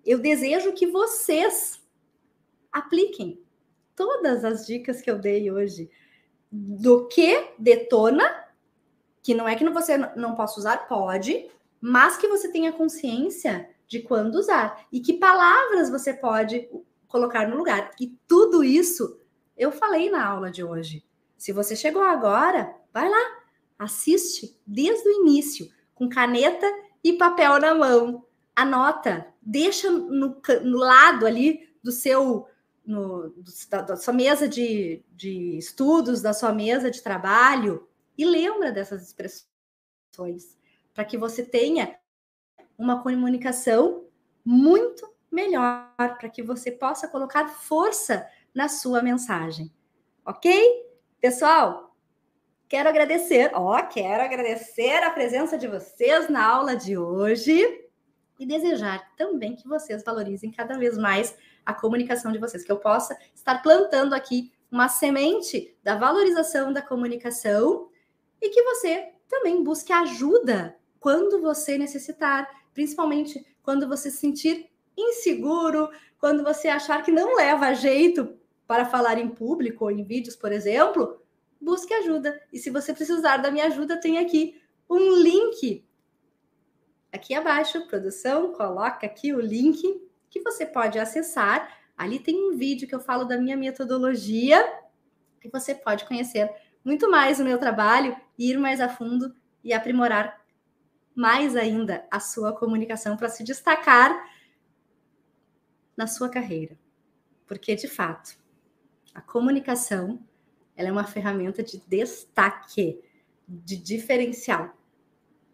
Eu 0.05 0.19
desejo 0.19 0.73
que 0.73 0.85
vocês 0.85 1.81
apliquem 2.73 3.41
todas 3.95 4.43
as 4.43 4.65
dicas 4.65 5.01
que 5.01 5.09
eu 5.09 5.19
dei 5.19 5.51
hoje 5.51 5.89
do 6.51 7.07
que 7.07 7.51
detona, 7.57 8.23
que 9.21 9.33
não 9.33 9.47
é 9.47 9.55
que 9.55 9.67
você 9.69 9.97
não 9.97 10.35
possa 10.35 10.59
usar, 10.59 10.87
pode, 10.87 11.49
mas 11.79 12.17
que 12.17 12.27
você 12.27 12.51
tenha 12.51 12.73
consciência 12.73 13.69
de 13.87 14.01
quando 14.01 14.35
usar 14.35 14.85
e 14.91 14.99
que 14.99 15.13
palavras 15.13 15.89
você 15.89 16.13
pode 16.13 16.67
colocar 17.07 17.47
no 17.47 17.55
lugar. 17.55 17.91
E 17.99 18.07
tudo 18.27 18.63
isso 18.63 19.19
eu 19.57 19.71
falei 19.71 20.09
na 20.09 20.25
aula 20.25 20.49
de 20.49 20.63
hoje. 20.63 21.05
Se 21.37 21.51
você 21.51 21.75
chegou 21.75 22.01
agora, 22.01 22.73
vai 22.93 23.09
lá, 23.09 23.37
assiste 23.77 24.57
desde 24.65 25.07
o 25.07 25.21
início, 25.21 25.69
com 25.93 26.09
caneta 26.09 26.65
e 27.03 27.13
papel 27.13 27.59
na 27.59 27.75
mão. 27.75 28.25
Anota, 28.55 29.27
deixa 29.41 29.91
no, 29.91 30.41
no 30.63 30.77
lado 30.77 31.25
ali 31.25 31.69
do 31.83 31.91
seu, 31.91 32.47
no, 32.85 33.33
da, 33.69 33.81
da, 33.81 33.95
sua 33.95 34.13
mesa 34.13 34.47
de, 34.47 35.03
de 35.11 35.57
estudos, 35.57 36.21
da 36.21 36.33
sua 36.33 36.51
mesa 36.53 36.91
de 36.91 37.01
trabalho, 37.01 37.87
e 38.17 38.25
lembra 38.25 38.71
dessas 38.71 39.03
expressões, 39.03 40.57
para 40.93 41.05
que 41.05 41.17
você 41.17 41.43
tenha 41.43 41.97
uma 42.77 43.01
comunicação 43.01 44.05
muito 44.45 45.11
melhor 45.31 45.89
para 45.97 46.29
que 46.29 46.43
você 46.43 46.71
possa 46.71 47.07
colocar 47.07 47.47
força 47.47 48.27
na 48.53 48.69
sua 48.69 49.01
mensagem. 49.01 49.73
Ok? 50.25 50.85
Pessoal, 51.19 51.95
quero 52.67 52.87
agradecer, 52.87 53.51
ó, 53.53 53.81
quero 53.83 54.23
agradecer 54.23 55.03
a 55.03 55.09
presença 55.09 55.57
de 55.57 55.67
vocês 55.67 56.29
na 56.29 56.45
aula 56.45 56.75
de 56.75 56.97
hoje 56.97 57.89
e 58.39 58.45
desejar 58.45 59.15
também 59.15 59.55
que 59.55 59.67
vocês 59.67 60.03
valorizem 60.03 60.51
cada 60.51 60.77
vez 60.77 60.97
mais 60.97 61.35
a 61.65 61.73
comunicação 61.73 62.31
de 62.31 62.39
vocês, 62.39 62.63
que 62.63 62.71
eu 62.71 62.77
possa 62.77 63.17
estar 63.33 63.61
plantando 63.61 64.13
aqui 64.13 64.51
uma 64.71 64.89
semente 64.89 65.75
da 65.83 65.95
valorização 65.95 66.73
da 66.73 66.81
comunicação 66.81 67.89
e 68.41 68.49
que 68.49 68.63
você 68.63 69.13
também 69.29 69.63
busque 69.63 69.93
ajuda 69.93 70.75
quando 70.99 71.41
você 71.41 71.77
necessitar, 71.77 72.47
principalmente 72.73 73.45
quando 73.61 73.87
você 73.87 74.09
se 74.09 74.17
sentir 74.17 74.69
inseguro, 74.97 75.89
quando 76.19 76.43
você 76.43 76.67
achar 76.67 77.03
que 77.03 77.11
não 77.11 77.35
leva 77.35 77.73
jeito 77.73 78.37
para 78.65 78.85
falar 78.85 79.17
em 79.17 79.29
público 79.29 79.85
ou 79.85 79.91
em 79.91 80.03
vídeos, 80.03 80.35
por 80.35 80.51
exemplo, 80.51 81.21
busque 81.59 81.93
ajuda. 81.93 82.41
E 82.51 82.57
se 82.57 82.69
você 82.69 82.93
precisar 82.93 83.37
da 83.37 83.51
minha 83.51 83.65
ajuda, 83.65 83.99
tem 83.99 84.17
aqui 84.17 84.61
um 84.89 85.15
link 85.17 85.85
aqui 87.11 87.35
abaixo, 87.35 87.85
produção, 87.87 88.53
coloca 88.53 89.05
aqui 89.05 89.33
o 89.33 89.39
link 89.39 90.01
que 90.33 90.41
você 90.41 90.65
pode 90.65 90.97
acessar. 90.97 91.69
Ali 91.95 92.17
tem 92.17 92.49
um 92.49 92.57
vídeo 92.57 92.87
que 92.87 92.95
eu 92.95 92.99
falo 92.99 93.23
da 93.23 93.37
minha 93.37 93.55
metodologia 93.55 94.59
e 95.43 95.47
você 95.47 95.75
pode 95.75 96.05
conhecer 96.05 96.51
muito 96.83 97.09
mais 97.09 97.39
o 97.39 97.43
meu 97.43 97.59
trabalho, 97.59 98.17
ir 98.37 98.57
mais 98.57 98.81
a 98.81 98.89
fundo 98.89 99.33
e 99.63 99.71
aprimorar 99.71 100.41
mais 101.15 101.55
ainda 101.55 102.03
a 102.09 102.19
sua 102.19 102.51
comunicação 102.51 103.15
para 103.15 103.29
se 103.29 103.43
destacar 103.43 104.27
na 105.95 106.07
sua 106.07 106.27
carreira. 106.27 106.75
Porque, 107.45 107.75
de 107.75 107.87
fato, 107.87 108.35
a 109.13 109.21
comunicação 109.21 110.19
ela 110.75 110.89
é 110.89 110.91
uma 110.91 111.03
ferramenta 111.03 111.61
de 111.61 111.77
destaque, 111.87 112.99
de 113.47 113.77
diferencial. 113.77 114.75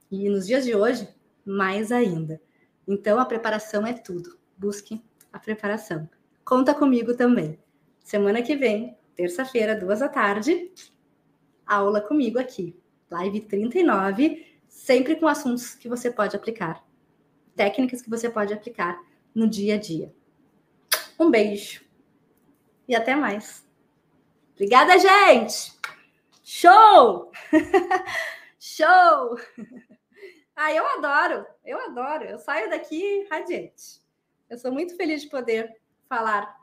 E 0.09 0.29
nos 0.29 0.47
dias 0.47 0.63
de 0.63 0.73
hoje, 0.73 1.13
mais 1.45 1.91
ainda. 1.91 2.41
Então, 2.87 3.19
a 3.19 3.25
preparação 3.25 3.85
é 3.85 3.91
tudo. 3.91 4.38
Busque 4.59 5.01
a 5.31 5.39
preparação. 5.39 6.09
Conta 6.43 6.73
comigo 6.73 7.15
também. 7.15 7.57
Semana 8.03 8.41
que 8.41 8.57
vem, 8.57 8.97
terça-feira, 9.15 9.73
duas 9.73 10.01
da 10.01 10.09
tarde, 10.09 10.69
aula 11.65 12.01
comigo 12.01 12.37
aqui. 12.37 12.77
Live 13.09 13.39
39, 13.39 14.45
sempre 14.67 15.15
com 15.15 15.29
assuntos 15.29 15.75
que 15.75 15.87
você 15.87 16.11
pode 16.11 16.35
aplicar. 16.35 16.85
Técnicas 17.55 18.01
que 18.01 18.09
você 18.09 18.29
pode 18.29 18.53
aplicar 18.53 19.01
no 19.33 19.47
dia 19.47 19.75
a 19.75 19.77
dia. 19.79 20.13
Um 21.17 21.31
beijo 21.31 21.81
e 22.85 22.93
até 22.93 23.15
mais. 23.15 23.65
Obrigada, 24.55 24.99
gente! 24.99 25.71
Show! 26.43 27.31
Show! 28.59 29.39
Ah, 30.61 30.73
eu 30.73 30.85
adoro, 30.85 31.45
eu 31.63 31.79
adoro. 31.79 32.25
Eu 32.25 32.37
saio 32.37 32.69
daqui 32.69 33.25
radiante. 33.31 34.01
Eu 34.49 34.57
sou 34.57 34.71
muito 34.71 34.95
feliz 34.95 35.21
de 35.21 35.29
poder 35.29 35.79
falar 36.07 36.59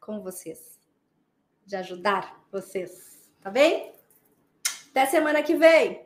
com 0.00 0.20
vocês, 0.20 0.80
de 1.64 1.76
ajudar 1.76 2.44
vocês, 2.50 3.30
tá 3.40 3.48
bem? 3.48 3.94
Até 4.90 5.06
semana 5.06 5.40
que 5.44 5.54
vem. 5.54 6.04